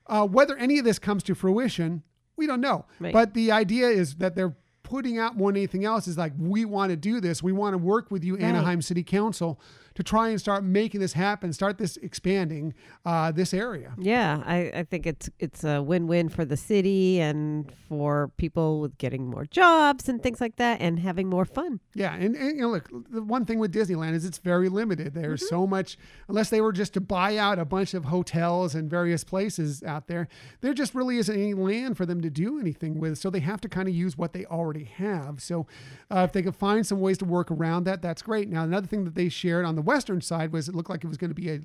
[0.07, 2.01] uh, whether any of this comes to fruition,
[2.38, 2.85] we don't know.
[2.99, 3.13] Right.
[3.13, 6.63] But the idea is that they're putting out more than anything else is like we
[6.63, 7.43] want to do this.
[7.43, 9.59] We want to work with you, Anaheim City Council,
[9.97, 11.51] to try and start making this happen.
[11.51, 13.95] Start this expanding uh, this area.
[13.97, 18.95] Yeah, I, I think it's it's a win-win for the city and for people with
[18.99, 21.79] getting more jobs and things like that and having more fun.
[21.95, 25.15] Yeah, and, and you know, look, the one thing with Disneyland is it's very limited.
[25.15, 25.55] There's Mm-hmm.
[25.55, 29.23] so much, unless they were just to buy out a bunch of hotels and various
[29.23, 30.27] places out there,
[30.61, 33.17] there just really isn't any land for them to do anything with.
[33.17, 35.41] So they have to kind of use what they already have.
[35.41, 35.65] So
[36.11, 38.47] uh, if they could find some ways to work around that, that's great.
[38.49, 41.07] Now, another thing that they shared on the western side was it looked like it
[41.07, 41.59] was going to be a,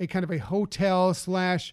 [0.00, 1.72] a kind of a hotel slash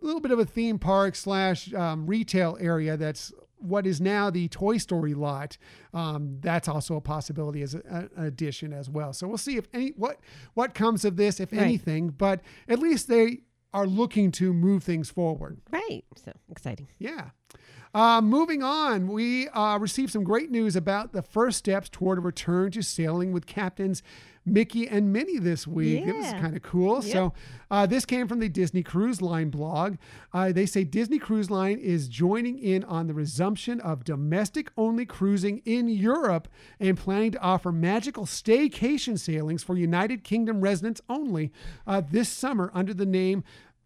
[0.00, 4.28] a little bit of a theme park slash um, retail area that's what is now
[4.28, 5.56] the Toy Story lot.
[5.94, 9.14] Um, that's also a possibility as a, an addition as well.
[9.14, 10.20] So we'll see if any what
[10.52, 11.62] what comes of this, if Right.
[11.62, 12.10] anything.
[12.10, 13.38] But at least they
[13.72, 15.60] are looking to move things forward.
[15.70, 16.04] Right.
[16.16, 16.88] So exciting.
[16.98, 17.30] Yeah.
[17.94, 22.20] Uh, moving on, we uh, received some great news about the first steps toward a
[22.20, 24.02] return to sailing with captains
[24.46, 26.06] Mickey and Minnie this week.
[26.06, 27.00] It was kind of cool.
[27.02, 27.32] So
[27.70, 29.96] uh, this came from the Disney Cruise Line blog.
[30.32, 35.06] Uh, they say Disney Cruise Line is joining in on the resumption of domestic only
[35.06, 41.52] cruising in Europe and planning to offer magical staycation sailings for United Kingdom residents only
[41.86, 43.44] uh, this summer under the name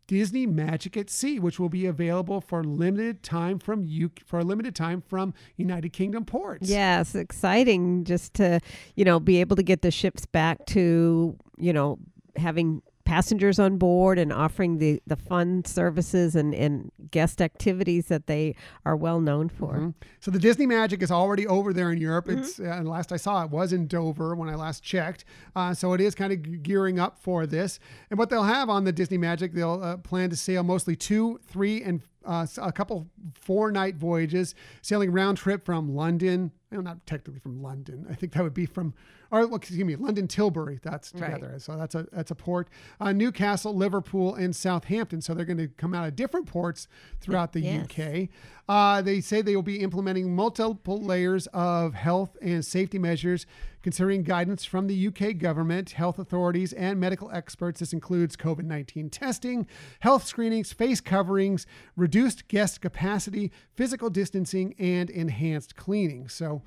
[0.08, 4.42] Disney Magic at Sea, which will be available for limited time from U- for a
[4.44, 6.68] limited time from United Kingdom ports.
[6.68, 8.58] Yes, exciting just to,
[8.96, 11.98] you know, be able to get the ships back to, you know,
[12.36, 18.26] having passengers on board and offering the, the fun services and, and guest activities that
[18.26, 18.54] they
[18.84, 19.78] are well known for.
[19.78, 19.94] Mhm.
[20.20, 22.26] So the Disney Magic is already over there in Europe.
[22.26, 22.40] Mm-hmm.
[22.40, 25.24] It's uh, and last I saw it was in Dover when I last checked.
[25.56, 27.80] Uh, so it is kind of gearing up for this.
[28.10, 31.40] And what they'll have on the Disney Magic, they'll uh, plan to sail mostly two,
[31.46, 36.52] three, and uh, a couple four night voyages, sailing round trip from London.
[36.70, 38.06] Well, not technically from London.
[38.10, 38.92] I think that would be from,
[39.30, 40.78] or well, excuse me, London Tilbury.
[40.82, 41.32] That's Right.
[41.32, 41.58] together.
[41.58, 42.68] So that's a that's a port.
[43.00, 45.22] Uh, Newcastle, Liverpool, and Southampton.
[45.22, 46.86] So they're going to come out of different ports
[47.22, 47.84] throughout the Yes.
[47.86, 48.28] UK.
[48.68, 53.46] Uh, they say they will be implementing multiple layers of health and safety measures,
[53.88, 57.80] considering guidance from the UK government, health authorities, and medical experts.
[57.80, 59.66] This includes COVID 19 testing,
[60.00, 61.64] health screenings, face coverings,
[61.96, 66.28] reduced guest capacity, physical distancing, and enhanced cleaning.
[66.28, 66.60] So,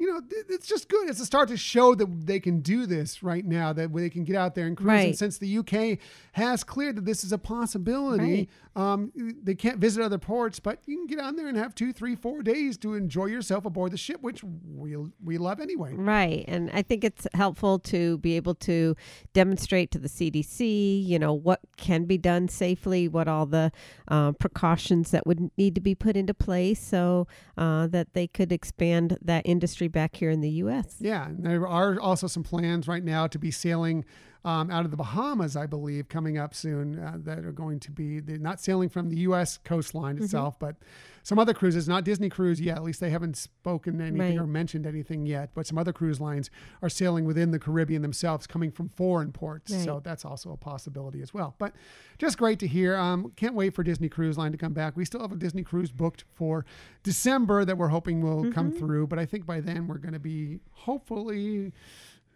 [0.00, 1.08] you know, it's just good.
[1.08, 4.24] It's a start to show that they can do this right now, that they can
[4.24, 4.88] get out there and cruise.
[5.06, 6.00] And since the UK
[6.32, 9.12] has cleared that this is a possibility, um,
[9.42, 12.16] they can't visit other ports, but you can get on there and have two, three,
[12.16, 15.94] four days to enjoy yourself aboard the ship, which we, we love anyway.
[15.94, 16.44] Right.
[16.48, 18.96] And I think it's helpful to be able to
[19.32, 23.70] demonstrate to the CDC, you know, what can be done safely, what all the
[24.08, 28.50] uh, precautions that would need to be put into place so uh, that they could
[28.50, 30.96] expand that industry back here in the U.S.
[30.98, 34.04] Yeah, and there are also some plans right now to be sailing
[34.44, 36.98] um, out of the Bahamas, I believe, coming up soon.
[36.98, 39.58] Uh, that are going to be not sailing from the U.S.
[39.64, 40.24] coastline Mm-hmm.
[40.24, 40.76] itself, but
[41.22, 42.76] some other cruises, not Disney Cruise yet.
[42.76, 44.38] At least they haven't spoken anything Right.
[44.38, 45.50] or mentioned anything yet.
[45.54, 46.50] But some other cruise lines
[46.82, 49.74] are sailing within the Caribbean themselves, coming from foreign ports.
[49.84, 51.54] So that's also a possibility as well.
[51.58, 51.72] But
[52.18, 52.96] just great to hear.
[52.96, 54.94] Um, can't wait for Disney Cruise Line to come back.
[54.98, 56.66] We still have a Disney Cruise booked for
[57.02, 58.78] December that we're hoping will come Mm-hmm.
[58.78, 59.06] through.
[59.06, 61.72] But I think by then we're going to be hopefully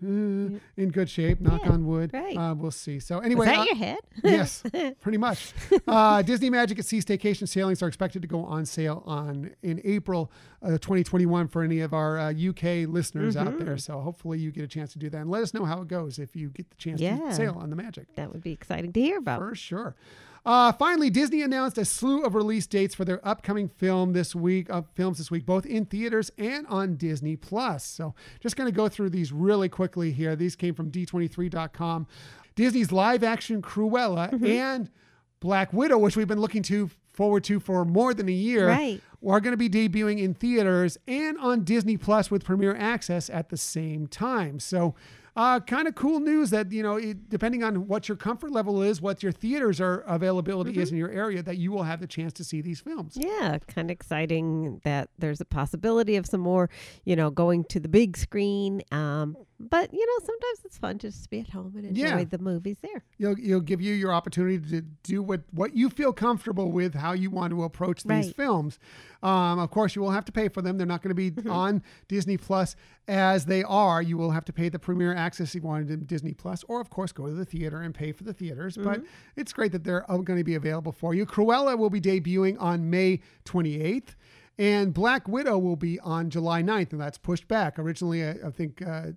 [0.03, 1.41] in good shape.
[1.41, 2.11] Knock Yeah, on wood.
[2.13, 2.37] right.
[2.37, 3.01] Uh, we'll see.
[3.01, 3.99] So anyway, that uh, your head?
[4.25, 4.63] yes,
[5.01, 5.53] pretty much.
[5.87, 9.81] Uh, Disney Magic at Sea Staycation sailings are expected to go on sale on in
[9.85, 10.31] April
[10.63, 13.65] uh, 2021 for any of our uh, UK listeners out Mm-hmm.
[13.65, 13.79] there.
[13.79, 15.89] So hopefully you get a chance to do that and let us know how it
[15.89, 17.17] goes if you get the chance Yeah.
[17.19, 18.15] to sail on the Magic.
[18.17, 19.41] that would be exciting to hear about.
[19.41, 19.97] For sure.
[20.49, 24.71] Uh, finally, Disney announced a slew of release dates for their upcoming film this week,
[24.71, 27.85] uh, films this week, both in theaters and on Disney Plus.
[27.85, 30.35] So, just going to go through these really quickly here.
[30.37, 32.07] These came from D23.com.
[32.55, 34.89] Disney's live action Cruella and
[35.41, 39.03] Black Widow, which we've been looking to forward to for more than a year, Right.
[39.27, 43.51] are going to be debuting in theaters and on Disney Plus with premiere access at
[43.51, 44.61] the same time.
[44.61, 44.95] So,
[45.39, 48.83] uh, kind of cool news that you know, it, depending on what your comfort level
[48.83, 52.09] is, what your theaters are availability is in your area, that you will have the
[52.09, 53.17] chance to see these films.
[53.17, 56.69] Yeah, kind of exciting that there's a possibility of some more,
[57.05, 58.83] you know, going to the big screen.
[58.91, 62.01] Um, but you know, sometimes it's fun to just to be at home and enjoy
[62.19, 62.25] Yeah.
[62.25, 63.03] the movies there.
[63.17, 67.13] You'll, you'll give you your opportunity to do what, what you feel comfortable with, how
[67.13, 68.37] you want to approach these Right.
[68.37, 68.79] films.
[69.23, 70.79] Um, of course, you will have to pay for them.
[70.79, 72.77] They're not going to be on Disney Plus
[73.09, 74.01] as they are.
[74.01, 76.81] You will have to pay the premiere access if you wanted in Disney Plus, or
[76.81, 78.77] of course, go to the theater and pay for the theaters.
[78.77, 79.03] But
[79.35, 81.27] it's great that they're going to be available for you.
[81.27, 84.15] Cruella will be debuting on May 28th.
[84.61, 87.79] And Black Widow will be on July 9th, and that's pushed back.
[87.79, 89.13] Originally, I, I think uh,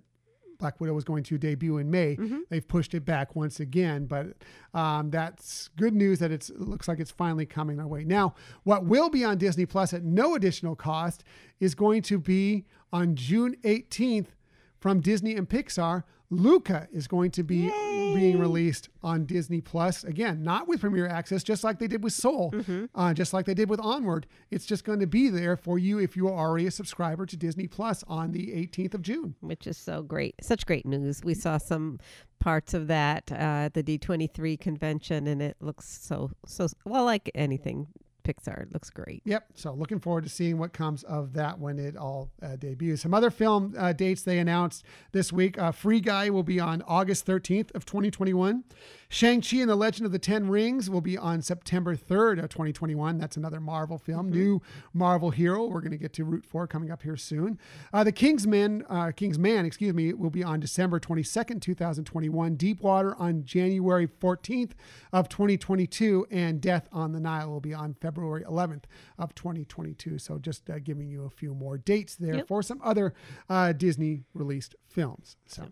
[0.62, 2.14] Black Widow was going to debut in May.
[2.48, 4.28] They've pushed it back once again, but
[4.72, 8.04] um, that's good news that it's, it looks like it's finally coming our way.
[8.04, 11.24] Now, what will be on Disney Plus at no additional cost
[11.58, 14.28] is going to be on June 18th
[14.78, 16.04] from Disney and Pixar.
[16.32, 17.68] Luca is going to be
[18.14, 22.14] being released on Disney Plus again, not with premiere access, just like they did with
[22.14, 22.54] Soul,
[22.94, 24.26] uh, just like they did with Onward.
[24.50, 27.36] It's just going to be there for you if you are already a subscriber to
[27.36, 29.34] Disney Plus on the 18th of June.
[29.40, 30.34] which is so great.
[30.40, 31.22] Such great news.
[31.22, 31.98] We saw some
[32.40, 33.34] parts of that uh,
[33.66, 37.88] at the D23 convention, and it looks so so well like anything
[38.22, 38.62] Pixar.
[38.62, 39.22] It looks great.
[39.24, 39.46] Yep.
[39.54, 43.02] So looking forward to seeing what comes of that when it all uh, debuts.
[43.02, 45.58] Some other film uh, dates they announced this week.
[45.58, 48.64] Uh, Free Guy will be on August 13th of 2021.
[49.12, 53.18] Shang-Chi and the Legend of the Ten Rings will be on September 3rd of 2021.
[53.18, 54.28] That's another Marvel film.
[54.30, 54.38] Mm-hmm.
[54.38, 54.62] New
[54.94, 57.58] Marvel hero we're going to get to root for coming up here soon.
[57.92, 62.54] Uh, the Kingsman, uh, Kingsman, excuse me, will be on December 22nd, 2021.
[62.56, 64.70] Deepwater on January 14th
[65.12, 66.26] of 2022.
[66.30, 68.84] And Death on the Nile will be on February 11th
[69.18, 70.18] of 2022.
[70.20, 72.48] So just uh, giving you a few more dates there Yep.
[72.48, 73.12] for some other
[73.50, 75.36] uh, Disney released films.
[75.46, 75.64] So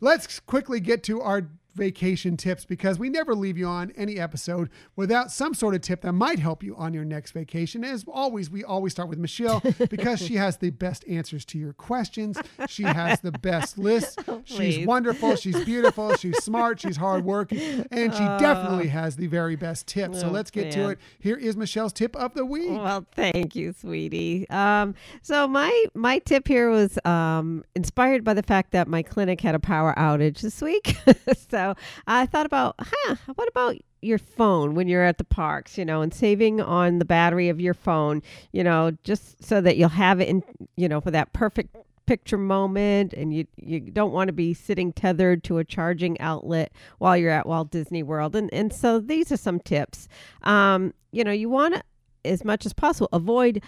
[0.00, 4.70] let's quickly get to our vacation tips because we never leave you on any episode
[4.96, 7.84] without some sort of tip that might help you on your next vacation.
[7.84, 11.72] As always, we always start with Michelle because she has the best answers to your
[11.72, 12.38] questions.
[12.68, 14.18] She has the best list.
[14.44, 15.36] she's wonderful.
[15.36, 16.16] She's beautiful.
[16.16, 16.80] She's smart.
[16.80, 17.86] She's hardworking.
[17.90, 20.20] And she definitely has the very best tips.
[20.20, 20.98] So oh, let's get to it.
[21.18, 22.70] Here is Michelle's tip of the week.
[22.70, 24.48] Well, thank you, sweetie.
[24.50, 29.40] Um, so my my tip here was um, inspired by the fact that my clinic
[29.40, 30.96] had a power outage this week.
[31.50, 31.65] so
[32.06, 36.02] I thought about, huh, what about your phone when you're at the parks, you know,
[36.02, 38.22] and saving on the battery of your phone,
[38.52, 40.42] you know, just so that you'll have it in,
[40.76, 41.74] you know, for that perfect
[42.06, 46.72] picture moment and you you don't want to be sitting tethered to a charging outlet
[46.98, 50.06] while you're at Walt Disney World and and so these are some tips
[50.44, 51.82] um you know you want to
[52.26, 53.62] as much as possible avoid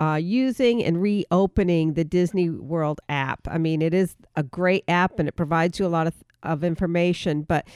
[0.00, 3.40] uh, using and reopening the Disney World app.
[3.46, 6.64] I mean, it is a great app and it provides you a lot of, of
[6.64, 7.66] information, but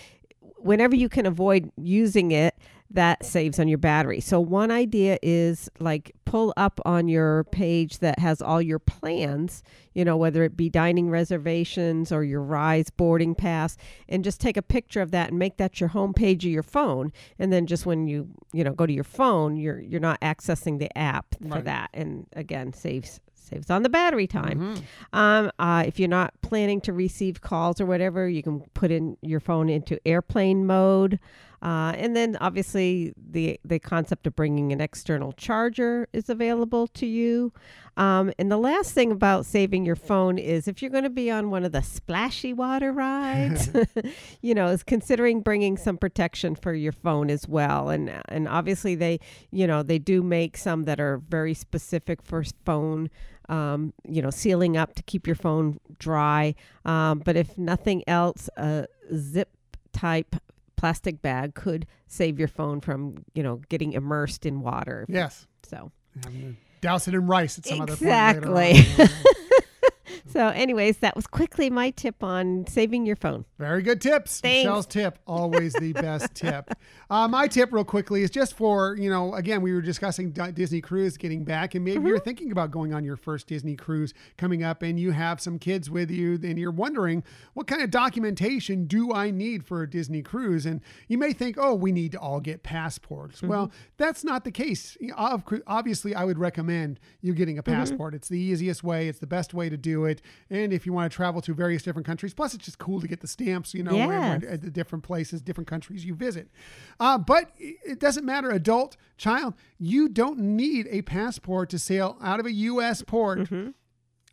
[0.59, 2.55] whenever you can avoid using it,
[2.95, 4.21] that saves on your battery.
[4.21, 9.63] So one idea is like pull up on your page that has all your plans,
[9.95, 13.79] you know, whether it be dining reservations or your Rise boarding pass,
[14.11, 16.63] and just take a picture of that and make that your home page of your
[16.63, 17.13] phone.
[17.39, 20.79] And then just when you, you know, go to your phone, you're you're not accessing
[20.79, 21.65] the app for Right.
[21.65, 21.89] that.
[21.95, 24.59] And again, saves saves on the battery time.
[24.59, 25.19] Mm-hmm.
[25.19, 29.17] Um, uh, if you're not planning to receive calls or whatever, you can put in
[29.23, 31.19] your phone into airplane mode.
[31.63, 37.07] Uh, and then obviously the the concept of bringing an external charger is available to
[37.07, 37.53] you.
[37.97, 41.31] Um, and the last thing about saving your phone is if you're going to be
[41.31, 43.71] on one of the splashy water rides,
[44.43, 47.91] you know, is considering bringing some protection for your phone as well.
[47.91, 49.21] And and obviously they,
[49.53, 53.09] you know, they do make some that are very specific for phone
[53.53, 56.55] um, you know, sealing up to keep your phone dry.
[56.87, 59.51] Um, but if nothing else, a zip
[59.93, 60.35] type
[60.77, 65.05] plastic bag could save your phone from, you know, getting immersed in water.
[65.07, 65.47] Yes.
[65.65, 65.93] So,
[66.81, 68.03] douse it in rice at some other point.
[68.03, 68.73] Exactly.
[70.33, 73.45] So, anyways, that was quickly my tip on saving your phone.
[73.59, 74.41] Very good tips.
[74.41, 74.65] Thanks.
[74.65, 76.71] Michelle's tip, always the best tip.
[77.11, 80.81] Uh, my tip, real quickly, is just for, you know, again, we were discussing Disney
[80.81, 82.07] Cruise getting back, and maybe Mm-hmm.
[82.07, 85.59] you're thinking about going on your first Disney Cruise coming up, and you have some
[85.59, 87.23] kids with you, and you're wondering,
[87.55, 90.65] what kind of documentation do I need for a Disney Cruise?
[90.67, 93.37] And you may think, oh, we need to all get passports.
[93.39, 93.49] Mm-hmm.
[93.49, 94.97] Well, that's not the case.
[95.01, 97.73] You know, ob- Obviously, I would recommend you getting a Mm-hmm.
[97.75, 98.15] passport.
[98.15, 100.22] It's the easiest way, it's the best way to do it.
[100.51, 103.09] And if you want to travel to various different countries, plus it's just cool to
[103.09, 104.43] get the stamps, you know, Yes.
[104.49, 106.49] at the different places, different countries you visit.
[107.01, 112.41] Uh, but it doesn't matter, adult, child, you don't need a passport to sail out
[112.41, 113.03] of a U.S.
[113.03, 113.49] port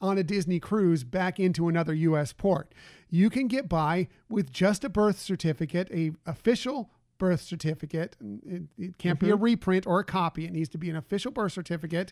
[0.01, 2.31] on a Disney cruise back into another U.S.
[2.33, 2.73] port.
[3.09, 6.89] You can get by with just a birth certificate, a official
[7.19, 8.15] birth certificate.
[8.45, 9.43] It, it can't be a mm-hmm.
[9.43, 10.45] reprint or a copy.
[10.45, 12.11] It needs to be an official birth certificate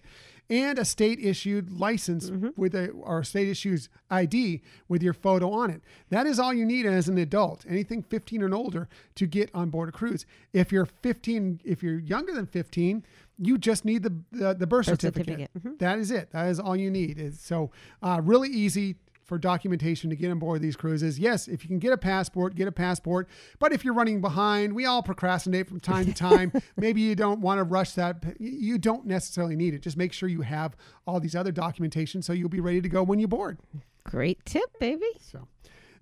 [0.49, 2.49] and a state issued license mm-hmm.
[2.55, 5.81] with a or state issued ID with your photo on it.
[6.09, 7.65] That is all you need as an adult.
[7.67, 10.25] Anything 15 and older to get on board a cruise.
[10.53, 13.03] If you're 15, if you're younger than 15,
[13.39, 15.27] you just need the the, the birth, Birth certificate.
[15.27, 15.51] certificate.
[15.57, 15.77] Mm-hmm.
[15.79, 16.31] That is it.
[16.31, 17.19] That is all you need.
[17.19, 17.71] Is so
[18.01, 18.95] uh, really easy
[19.27, 21.19] for documentation to get on board these cruises.
[21.19, 23.27] Yes, if you can get a passport, get a passport.
[23.59, 26.53] But if you're running behind, we all procrastinate from time to time.
[26.77, 28.23] Maybe you don't want to rush that.
[28.39, 29.81] You don't necessarily need it.
[29.81, 30.75] Just make sure you have
[31.05, 33.59] all these other documentation so you'll be ready to go when you board.
[34.05, 35.05] Great tip, baby.
[35.19, 35.47] So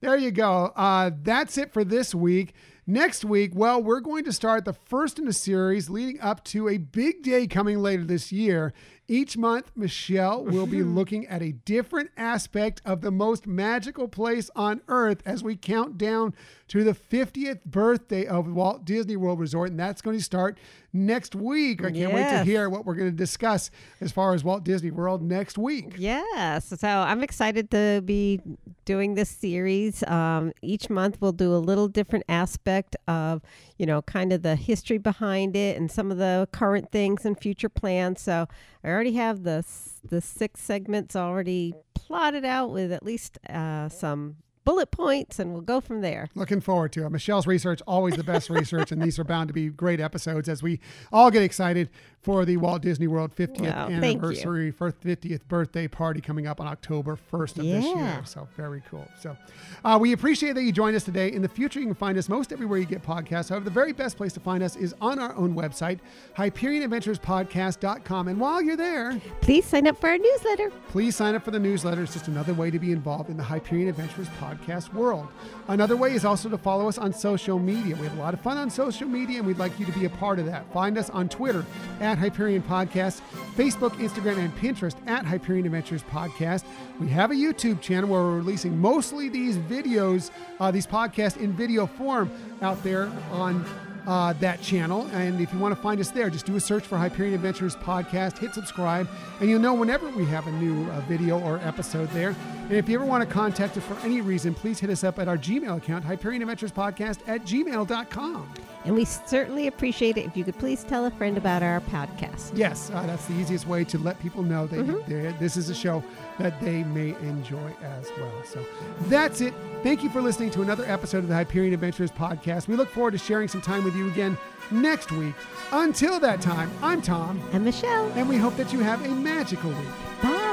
[0.01, 0.71] there you go.
[0.75, 2.53] Uh, that's it for this week.
[2.87, 6.69] Next week, well, we're going to start the first in a series leading up to
[6.69, 8.73] a big day coming later this year.
[9.07, 14.49] Each month, Michelle will be looking at a different aspect of the most magical place
[14.55, 16.33] on earth as we count down
[16.69, 19.69] to the 50th birthday of Walt Disney World Resort.
[19.69, 20.57] And that's going to start
[20.91, 21.83] next week.
[21.83, 23.69] I can't wait to hear what we're going to discuss
[24.01, 25.93] as far as Walt Disney World next week.
[25.97, 26.73] Yes.
[26.79, 28.41] So I'm excited to be
[28.85, 30.03] doing this series.
[30.03, 33.41] Um, each month we'll do a little different aspect of,
[33.77, 37.39] you know, kind of the history behind it and some of the current things and
[37.39, 38.21] future plans.
[38.21, 38.47] So
[38.85, 39.65] I already have the
[40.07, 45.61] the six segments already plotted out with at least uh, some bullet points, and we'll
[45.61, 46.27] go from there.
[46.35, 47.09] Looking forward to it.
[47.09, 50.61] Michelle's research, always the best research, and these are bound to be great episodes as
[50.61, 50.79] we
[51.11, 51.89] all get excited
[52.25, 54.27] for the Walt Disney World 50th Well, thank you.
[54.27, 58.21] anniversary, for 50th birthday party coming up on October 1st of this year.
[58.25, 59.07] So very cool.
[59.21, 59.37] So
[59.83, 61.31] uh, we appreciate that you joined us today.
[61.31, 63.49] In the future, you can find us most everywhere you get podcasts.
[63.49, 65.99] However, the very best place to find us is on our own website,
[66.35, 68.27] HyperionAdventuresPodcast.com.
[68.27, 70.71] And while you're there, Please sign up for our newsletter.
[70.89, 72.01] Please sign up for the newsletter.
[72.03, 75.27] It's just another way to be involved in the Hyperion Adventures podcast world.
[75.67, 77.95] Another way is also to follow us on social media.
[77.95, 80.05] We have a lot of fun on social media, and we'd like you to be
[80.05, 80.71] a part of that.
[80.73, 81.65] Find us on Twitter
[81.99, 83.21] at Hyperion Podcast,
[83.55, 86.63] Facebook, Instagram, and Pinterest at Hyperion Adventures Podcast.
[86.99, 91.53] We have a YouTube channel where we're releasing mostly these videos, uh, these podcasts in
[91.53, 92.31] video form
[92.61, 93.65] out there on
[94.07, 95.07] uh, that channel.
[95.13, 97.75] And if you want to find us there, just do a search for Hyperion Adventures
[97.75, 99.07] Podcast, hit subscribe,
[99.39, 102.35] and you'll know whenever we have a new uh, video or episode there.
[102.63, 105.19] And if you ever want to contact us for any reason, please hit us up
[105.19, 108.53] at our Gmail account, Hyperion Adventures Podcast at gmail.com.
[108.85, 112.51] And we certainly appreciate it if you could please tell a friend about our podcast.
[112.53, 115.73] Yes, uh, that's the easiest way to let people know that they- this is a
[115.75, 116.03] show
[116.37, 118.31] that they may enjoy as well.
[118.45, 118.63] So
[119.07, 119.53] that's it.
[119.81, 122.67] Thank you for listening to another episode of the Hyperion Adventures podcast.
[122.67, 124.37] We look forward to sharing some time with you again
[124.71, 125.33] next week.
[125.71, 129.69] Until that time, I'm Tom, And Michelle, and we hope that you have a magical
[129.71, 129.89] week.
[130.21, 130.51] bye.